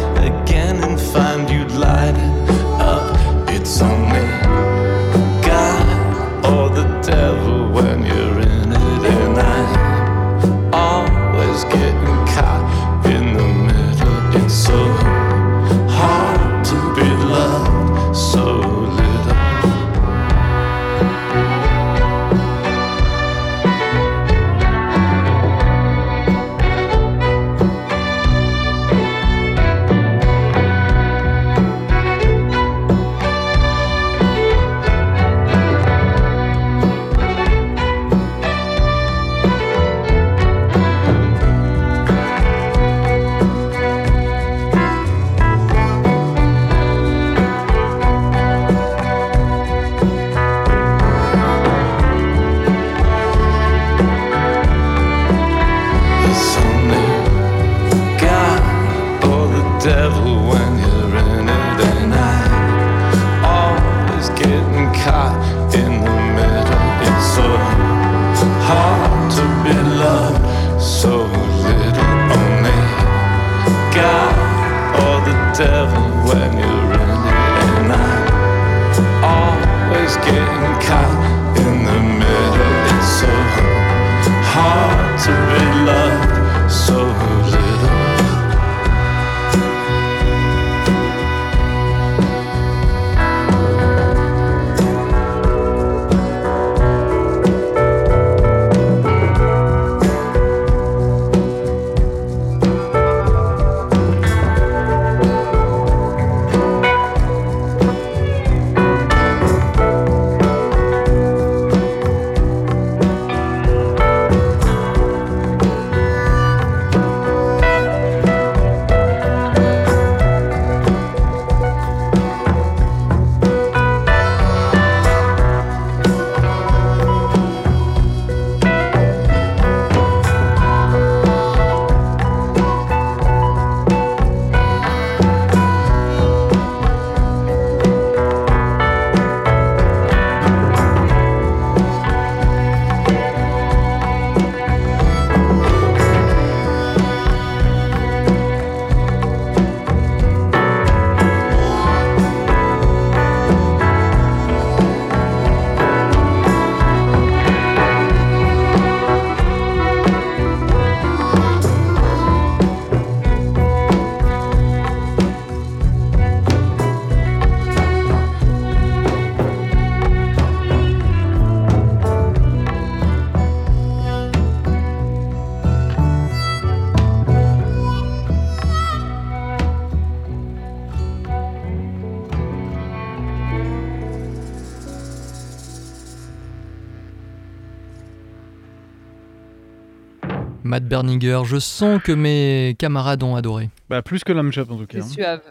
Berninger, 190.90 191.42
je 191.46 191.58
sens 191.60 192.02
que 192.02 192.12
mes 192.12 192.76
camarades 192.80 193.22
ont 193.24 193.36
adoré. 193.36 193.70
Bah, 193.90 194.02
plus 194.02 194.24
que 194.24 194.34
shop 194.52 194.66
en 194.70 194.78
tout 194.78 194.88
cas. 194.88 194.98
C'est 195.02 195.02
hein. 195.02 195.08
suave. 195.08 195.42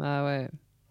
Ah 0.00 0.24
ouais. 0.24 0.48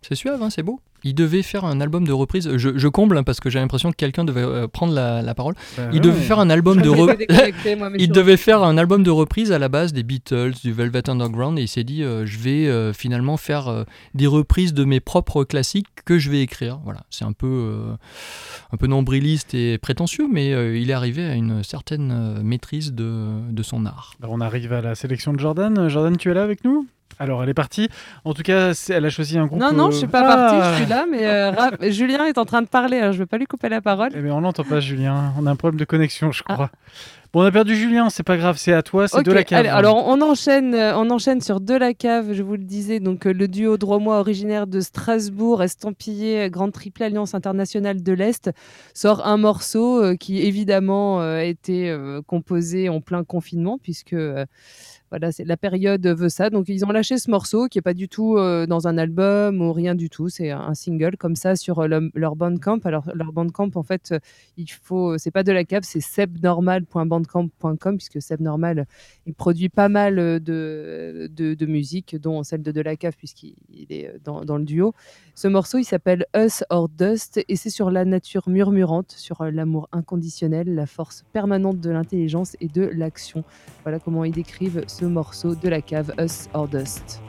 C'est 0.08 0.16
suave, 0.16 0.41
hein, 0.43 0.49
c'est 0.49 0.64
beau. 0.64 0.80
Il 1.06 1.16
devait 1.16 1.41
faire 1.41 1.66
un 1.66 1.82
album 1.82 2.06
de 2.08 2.14
reprise. 2.14 2.49
Je, 2.58 2.78
je 2.78 2.88
comble 2.88 3.18
hein, 3.18 3.24
parce 3.24 3.39
que 3.41 3.49
j'ai 3.49 3.60
l'impression 3.60 3.91
que 3.91 3.95
quelqu'un 3.97 4.24
devait 4.24 4.41
euh, 4.41 4.68
prendre 4.68 4.93
la, 4.93 5.22
la 5.22 5.34
parole. 5.36 5.54
Bah, 5.78 5.84
Il 5.91 5.95
ouais. 5.95 5.99
devait 5.99 6.22
faire 6.22 6.39
un 6.39 6.49
album 6.49 6.82
de 6.82 6.89
re- 6.89 7.78
moi, 7.78 7.89
Il 7.99 8.10
devait 8.12 8.38
faire 8.38 8.64
un 8.64 8.78
album 8.78 9.04
de 9.04 9.10
reprise 9.10 9.51
à 9.51 9.60
la 9.60 9.68
base 9.70 9.91
des 9.91 10.04
Beatles, 10.04 10.54
du 10.64 10.72
Velvet 10.72 11.10
Underground, 11.10 11.60
et 11.60 11.64
il 11.64 11.68
s'est 11.68 11.84
dit 11.84 12.04
euh, 12.04 12.26
je 12.26 12.38
vais 12.38 12.68
euh, 12.68 12.93
finalement 12.93 13.36
faire 13.38 13.68
euh, 13.68 13.84
des 14.14 14.28
reprises 14.28 14.74
de 14.74 14.86
mes 14.86 14.99
propres 15.01 15.43
classiques 15.43 15.88
que 16.06 16.18
je 16.20 16.30
vais 16.32 16.41
écrire. 16.41 16.80
Voilà, 16.86 17.01
c'est 17.10 17.26
un 17.26 17.34
peu 17.34 17.47
euh, 17.47 17.93
un 18.72 18.78
peu 18.78 18.88
nombriliste 18.88 19.54
et 19.54 19.78
prétentieux, 19.78 20.28
mais 20.32 20.54
euh, 20.54 20.78
il 20.78 20.89
est 20.89 20.93
arrivé 20.93 21.26
à 21.26 21.34
une 21.36 21.64
certaine 21.64 22.12
euh, 22.12 22.41
maîtrise 22.43 22.93
de, 22.93 23.51
de 23.51 23.64
son 23.64 23.86
art. 23.86 24.14
Alors, 24.22 24.34
on 24.34 24.41
arrive 24.41 24.72
à 24.74 24.82
la 24.82 24.95
sélection 24.95 25.34
de 25.34 25.39
Jordan. 25.39 25.89
Jordan, 25.89 26.16
tu 26.18 26.30
es 26.32 26.34
là 26.34 26.43
avec 26.43 26.64
nous? 26.64 26.88
Alors, 27.20 27.43
elle 27.43 27.49
est 27.49 27.54
partie. 27.54 27.89
En 28.26 28.34
tout 28.34 28.41
cas, 28.41 28.74
elle 28.89 29.06
a 29.06 29.10
choisi 29.10 29.38
un 29.38 29.45
groupe. 29.45 29.60
Non, 29.60 29.72
non, 29.72 29.88
euh, 29.88 29.91
je 29.91 29.97
suis 29.97 30.08
pas 30.08 30.24
ah 30.24 30.36
partie, 30.36 30.70
je 30.72 30.82
suis 30.82 30.89
là, 30.89 31.06
mais 31.10 31.28
euh, 31.28 31.91
Julien 31.91 32.26
est 32.26 32.38
en 32.38 32.45
train 32.45 32.62
de 32.62 32.68
parler, 32.68 32.97
alors 32.97 33.14
je 33.14 33.20
vais 33.20 33.26
pas 33.26 33.38
lui 33.38 33.45
couper 33.45 33.70
la 33.70 33.82
parole. 33.82 34.10
Eh 34.16 34.22
bien, 34.22 34.34
on 34.34 34.41
n'entend 34.41 34.64
pas 34.64 34.80
Julien. 34.80 35.34
On 35.39 35.45
a 35.45 35.51
un 35.51 35.56
problème 35.56 35.80
de 35.80 35.86
connexion, 35.86 36.32
je 36.32 36.43
crois. 36.43 36.72
Bon, 37.34 37.41
on 37.41 37.45
a 37.45 37.51
perdu 37.51 37.76
Julien, 37.76 38.12
c'est 38.12 38.22
pas 38.22 38.38
grave, 38.38 38.58
c'est 38.60 38.74
à 38.74 38.84
toi, 38.84 39.08
c'est 39.08 39.24
de 39.24 39.32
la 39.32 39.43
cave. 39.43 39.62
allez, 39.62 39.70
alors 39.70 40.08
on 40.08 40.22
enchaîne, 40.22 40.76
euh, 40.76 40.95
on 40.95 41.10
enchaîne 41.10 41.41
sur 41.41 41.62
De 41.62 41.74
la 41.74 41.95
Cave, 41.95 42.34
je 42.34 42.43
vous 42.43 42.51
le 42.51 42.64
disais, 42.64 42.99
donc 42.99 43.26
euh, 43.26 43.34
le 43.34 43.47
duo 43.47 43.76
dromois 43.78 44.20
originaire 44.20 44.68
de 44.68 44.80
Strasbourg, 44.82 45.64
estampillé 45.64 46.43
euh, 46.43 46.49
Grande 46.49 46.74
Triple 46.74 47.01
Alliance 47.01 47.34
Internationale 47.34 48.04
de 48.04 48.14
l'Est, 48.14 48.51
sort 48.93 49.26
un 49.26 49.38
morceau 49.38 50.04
euh, 50.04 50.16
qui 50.16 50.43
évidemment 50.43 51.22
euh, 51.22 51.39
a 51.39 51.43
été 51.45 51.89
euh, 51.89 52.22
composé 52.22 52.88
en 52.88 53.01
plein 53.01 53.24
confinement, 53.24 53.80
puisque 53.82 54.14
euh, 54.14 54.45
voilà, 55.14 55.32
c'est 55.32 55.43
la 55.43 55.57
période 55.57 56.07
veut 56.07 56.28
ça. 56.28 56.49
Donc 56.49 56.70
ils 56.70 56.84
ont 56.86 56.89
lâché 56.89 57.20
ce 57.20 57.30
morceau 57.30 57.68
qui 57.68 57.78
est 57.78 57.84
pas 57.84 57.93
du 57.93 58.09
tout 58.09 58.36
euh, 58.36 58.66
dans 58.66 58.88
un 58.88 58.97
album 58.97 59.61
ou 59.61 59.72
rien 59.72 59.93
du 59.93 60.09
tout, 60.09 60.28
c'est 60.28 60.49
un 60.49 60.74
single 60.74 61.18
comme 61.18 61.36
ça 61.36 61.55
sur 61.55 61.78
euh, 61.82 61.88
le- 61.88 62.09
leur 62.16 62.36
Bandcamp. 62.36 62.80
Alors 62.84 63.07
leur 63.14 63.32
Bandcamp 63.32 63.70
en 63.76 63.84
fait, 63.84 64.11
euh, 64.11 64.20
il 64.57 64.72
faut, 64.72 65.20
c'est 65.20 65.30
pas 65.30 65.43
de 65.43 65.51
la 65.51 65.61
c'est 65.84 65.99
sebnormal.bandcamp.com 65.99 67.97
puisque 67.97 68.24
Sebnormal 68.24 68.88
il 69.28 69.36
produit 69.36 69.70
pas 69.70 69.88
mal 69.88 70.16
de, 70.16 71.30
de, 71.32 71.66
musique, 71.68 72.16
dont 72.20 72.41
celle 72.41 72.64
de 72.64 72.72
De 72.72 72.82
la 72.82 72.95
Cave, 72.95 73.14
puisqu'il 73.16 73.53
il 73.70 73.93
est 73.93 74.16
dans, 74.24 74.43
dans 74.43 74.57
le 74.57 74.64
duo. 74.64 74.93
Ce 75.36 75.47
morceau, 75.47 75.78
il 75.78 75.84
s'appelle 75.84 76.26
Us 76.36 76.64
or 76.70 76.89
Dust, 76.89 77.39
et 77.47 77.55
c'est 77.55 77.70
sur 77.70 77.91
la 77.91 78.03
nature 78.05 78.49
murmurante, 78.49 79.11
sur 79.11 79.43
l'amour 79.45 79.89
inconditionnel, 79.91 80.74
la 80.74 80.86
force 80.86 81.24
permanente 81.34 81.80
de 81.80 81.89
l'intelligence 81.89 82.55
et 82.61 82.68
de 82.68 82.84
l'action. 82.84 83.43
Voilà 83.84 83.99
comment 83.99 84.24
ils 84.26 84.32
décrivent 84.34 84.84
ce 84.88 85.03
morceau 85.10 85.56
de 85.56 85.70
la 85.70 85.82
cave, 85.82 86.14
Us 86.20 86.47
or 86.54 86.68
Dust. 86.68 87.22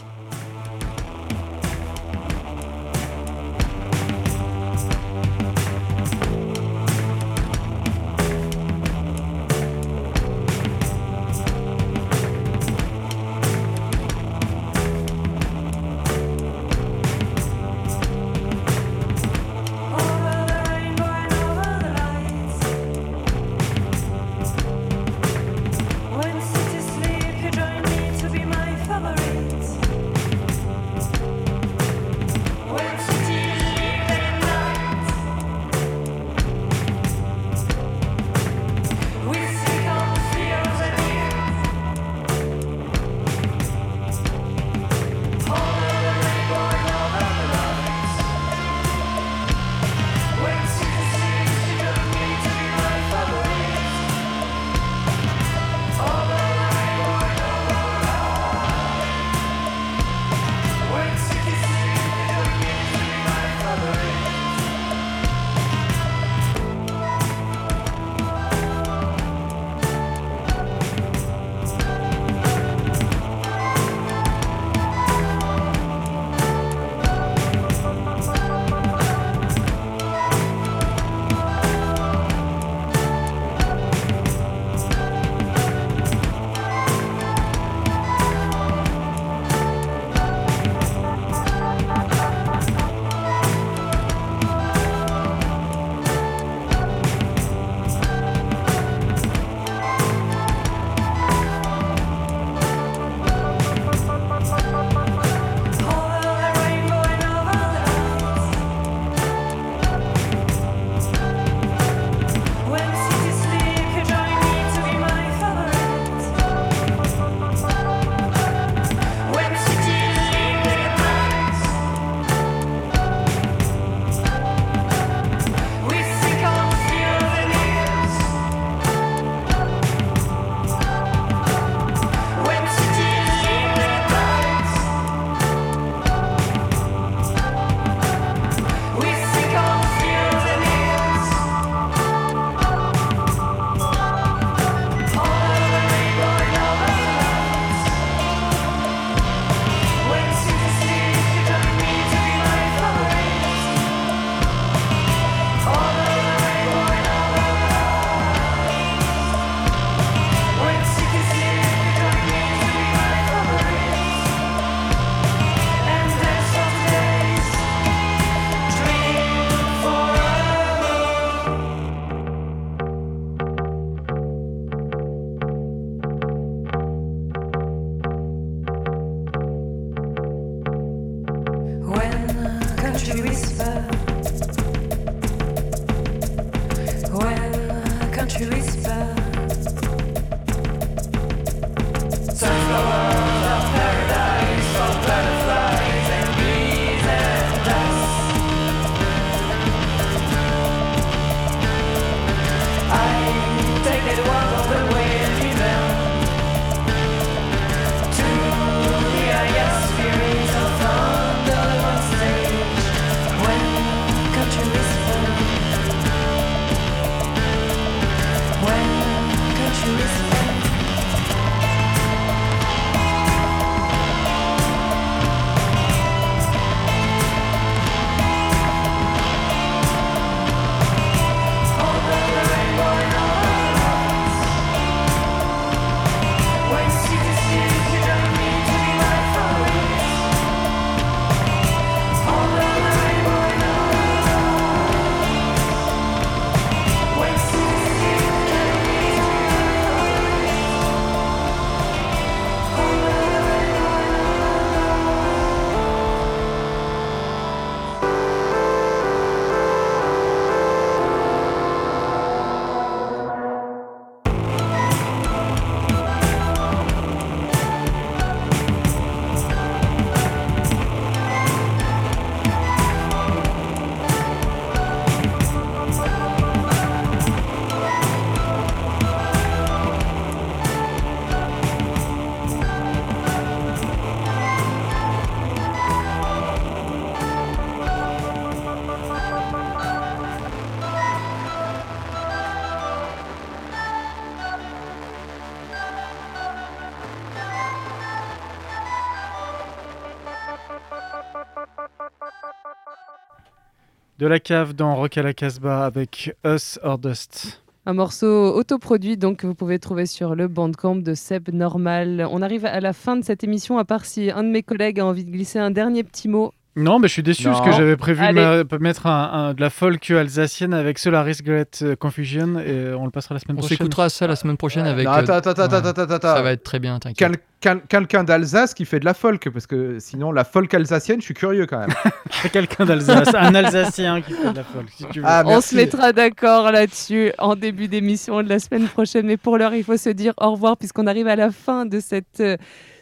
De 304.24 304.28
la 304.30 304.40
cave 304.40 304.72
dans 304.72 304.96
Rock 304.96 305.18
Casbah 305.36 305.84
avec 305.84 306.34
Us 306.46 306.78
or 306.82 306.96
Dust. 306.96 307.62
Un 307.84 307.92
morceau 307.92 308.54
autoproduit 308.54 309.18
donc 309.18 309.40
que 309.40 309.46
vous 309.46 309.54
pouvez 309.54 309.78
trouver 309.78 310.06
sur 310.06 310.34
le 310.34 310.48
bandcamp 310.48 310.96
de 310.96 311.12
Seb 311.12 311.50
Normal. 311.52 312.26
On 312.30 312.40
arrive 312.40 312.64
à 312.64 312.80
la 312.80 312.94
fin 312.94 313.16
de 313.16 313.22
cette 313.22 313.44
émission, 313.44 313.76
à 313.76 313.84
part 313.84 314.06
si 314.06 314.30
un 314.30 314.42
de 314.42 314.48
mes 314.48 314.62
collègues 314.62 314.98
a 314.98 315.04
envie 315.04 315.26
de 315.26 315.30
glisser 315.30 315.58
un 315.58 315.70
dernier 315.70 316.04
petit 316.04 316.28
mot. 316.28 316.54
Non, 316.76 316.98
mais 316.98 317.06
je 317.06 317.12
suis 317.12 317.22
déçu 317.22 317.44
parce 317.44 317.60
que 317.60 317.70
j'avais 317.72 317.96
prévu 317.96 318.20
de 318.20 318.24
Allez. 318.26 318.64
ma- 318.70 318.78
mettre 318.80 319.06
un, 319.06 319.30
un- 319.32 319.54
de 319.54 319.60
la 319.60 319.70
folk 319.70 320.10
alsacienne 320.10 320.74
avec 320.74 320.98
Solaris 320.98 321.38
Great 321.42 321.80
euh, 321.82 321.94
Confusion 321.94 322.58
et 322.58 322.92
on 322.94 323.04
le 323.04 323.12
passera 323.12 323.34
la 323.34 323.38
semaine 323.38 323.56
On 323.56 323.60
prochaine. 323.60 323.78
s'écoutera 323.78 324.08
ça 324.08 324.26
la 324.26 324.34
semaine 324.34 324.56
prochaine 324.56 324.84
avec. 324.86 325.06
Non, 325.06 325.12
euh, 325.12 325.16
attends, 325.18 325.34
attends, 325.34 325.50
attends, 325.50 325.70
ouais. 325.82 325.86
attends, 325.88 326.02
attends, 326.14 326.34
Ça 326.34 326.42
va 326.42 326.50
être 326.52 326.64
très 326.64 326.80
bien, 326.80 326.98
t'inquiète. 326.98 327.16
Quel- 327.16 327.36
quel- 327.60 327.80
Quelqu'un 327.88 328.24
d'Alsace 328.24 328.74
qui 328.74 328.84
fait 328.84 328.98
de 329.00 329.04
la 329.04 329.14
folk, 329.14 329.48
parce 329.50 329.66
que 329.68 329.98
sinon 330.00 330.32
la 330.32 330.44
folk 330.44 330.74
alsacienne, 330.74 331.20
je 331.20 331.26
suis 331.26 331.34
curieux 331.34 331.66
quand 331.66 331.78
même. 331.78 331.94
C'est 332.42 332.50
quelqu'un 332.50 332.84
d'Alsace, 332.84 333.32
un 333.34 333.54
Alsacien 333.54 334.20
qui 334.20 334.32
fait 334.32 334.50
de 334.50 334.56
la 334.56 334.64
folk, 334.64 334.86
si 334.90 335.04
tu 335.12 335.20
veux. 335.20 335.26
Ah, 335.28 335.44
On 335.46 335.60
se 335.60 335.74
mettra 335.76 336.12
d'accord 336.12 336.72
là-dessus 336.72 337.30
en 337.38 337.54
début 337.56 337.86
d'émission 337.88 338.42
de 338.42 338.48
la 338.48 338.58
semaine 338.58 338.86
prochaine. 338.88 339.26
Mais 339.26 339.36
pour 339.36 339.56
l'heure, 339.58 339.74
il 339.74 339.84
faut 339.84 339.96
se 339.96 340.10
dire 340.10 340.34
au 340.38 340.50
revoir 340.50 340.76
puisqu'on 340.76 341.06
arrive 341.06 341.28
à 341.28 341.36
la 341.36 341.50
fin 341.52 341.86
de 341.86 342.00
cette 342.00 342.40
euh, 342.40 342.56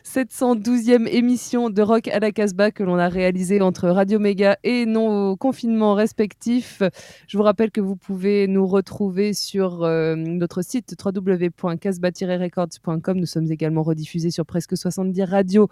712e 0.05 1.07
émission 1.07 1.70
de 1.70 1.80
Rock 1.80 2.09
à 2.09 2.18
la 2.18 2.32
Casbah 2.32 2.72
que 2.72 2.82
l'on 2.82 2.98
a 2.98 3.09
réalisée 3.09 3.61
entre 3.61 3.88
Radio 3.88 4.18
Méga 4.18 4.59
et 4.64 4.84
nos 4.84 5.36
confinements 5.36 5.94
respectifs. 5.94 6.82
Je 7.28 7.38
vous 7.38 7.44
rappelle 7.44 7.70
que 7.70 7.80
vous 7.80 7.94
pouvez 7.94 8.48
nous 8.48 8.66
retrouver 8.66 9.32
sur 9.32 9.84
euh, 9.84 10.16
notre 10.16 10.62
site 10.62 10.96
www.casbah-records.com. 11.03 13.16
Nous 13.16 13.26
sommes 13.26 13.53
également 13.53 13.84
rediffusés 13.84 14.32
sur 14.32 14.44
presque 14.44 14.76
70 14.76 15.22
radios 15.22 15.68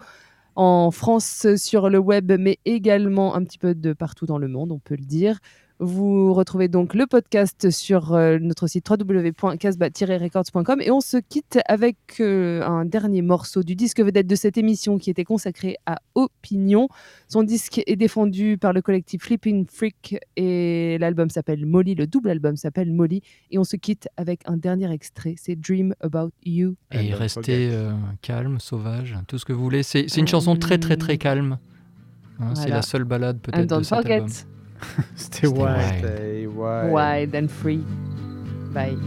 en 0.55 0.91
France 0.91 1.47
sur 1.57 1.89
le 1.89 1.99
web, 1.99 2.31
mais 2.39 2.59
également 2.65 3.35
un 3.35 3.43
petit 3.43 3.57
peu 3.57 3.75
de 3.75 3.91
partout 3.93 4.25
dans 4.25 4.37
le 4.37 4.47
monde, 4.47 4.71
on 4.71 4.79
peut 4.79 4.95
le 4.95 5.05
dire. 5.05 5.39
Vous 5.83 6.35
retrouvez 6.35 6.67
donc 6.67 6.93
le 6.93 7.07
podcast 7.07 7.71
sur 7.71 8.13
euh, 8.13 8.37
notre 8.39 8.67
site 8.67 8.87
www.casbah-records.com 8.87 10.79
et 10.79 10.91
on 10.91 11.01
se 11.01 11.17
quitte 11.17 11.57
avec 11.67 11.97
euh, 12.19 12.61
un 12.61 12.85
dernier 12.85 13.23
morceau 13.23 13.63
du 13.63 13.73
disque 13.73 13.99
vedette 13.99 14.27
de 14.27 14.35
cette 14.35 14.59
émission 14.59 14.99
qui 14.99 15.09
était 15.09 15.23
consacré 15.23 15.77
à 15.87 15.97
Opinion. 16.13 16.87
Son 17.27 17.41
disque 17.41 17.81
est 17.87 17.95
défendu 17.95 18.59
par 18.59 18.73
le 18.73 18.83
collectif 18.83 19.23
Flipping 19.23 19.65
Freak 19.65 20.19
et 20.35 20.99
l'album 20.99 21.31
s'appelle 21.31 21.65
Molly, 21.65 21.95
le 21.95 22.05
double 22.05 22.29
album 22.29 22.57
s'appelle 22.57 22.93
Molly 22.93 23.23
et 23.49 23.57
on 23.57 23.63
se 23.63 23.75
quitte 23.75 24.07
avec 24.17 24.41
un 24.45 24.57
dernier 24.57 24.91
extrait, 24.91 25.33
c'est 25.35 25.55
Dream 25.55 25.95
About 26.01 26.29
You. 26.45 26.75
Et 26.91 27.11
restez 27.15 27.71
euh, 27.71 27.93
calme, 28.21 28.59
sauvage, 28.59 29.17
tout 29.27 29.39
ce 29.39 29.45
que 29.45 29.53
vous 29.53 29.63
voulez. 29.63 29.81
C'est 29.81 30.05
une 30.15 30.27
chanson 30.27 30.55
très 30.55 30.77
très 30.77 30.97
très 30.97 31.17
calme. 31.17 31.57
Hein, 32.39 32.53
C'est 32.53 32.69
la 32.69 32.83
seule 32.83 33.03
balade 33.03 33.39
peut-être 33.39 33.79
de 33.79 33.83
cet 33.83 33.95
forget, 33.97 34.13
album. 34.13 34.29
C'était 35.15 35.47
C'était 35.47 35.47
wild. 35.47 35.57
wild. 35.57 35.97
Stay 35.99 36.47
wild. 36.47 36.91
wild 36.91 37.35
and 37.35 37.47
free. 37.49 37.83
Bye. 38.73 38.97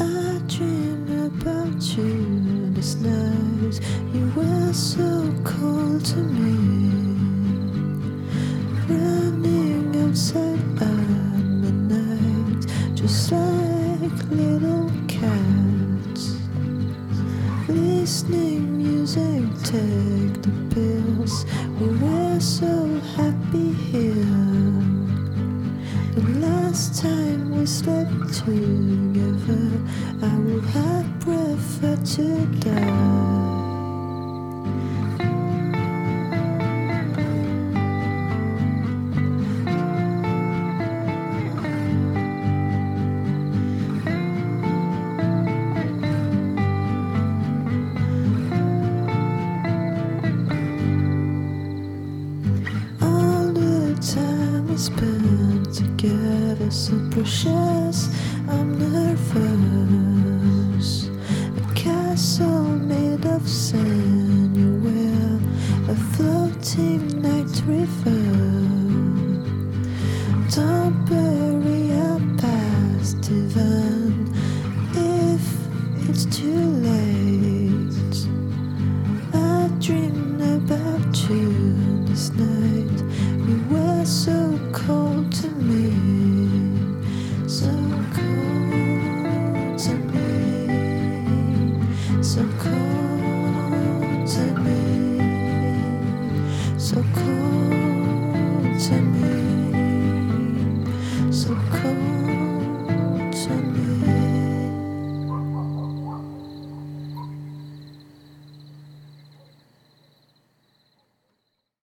I 0.00 0.40
dream 0.48 1.06
about 1.26 1.82
you 1.96 2.70
this 2.74 2.96
night. 2.96 3.80
You 4.12 4.30
were 4.36 4.72
so 4.72 5.32
cold 5.44 6.04
to 6.06 6.16
me. 6.16 6.31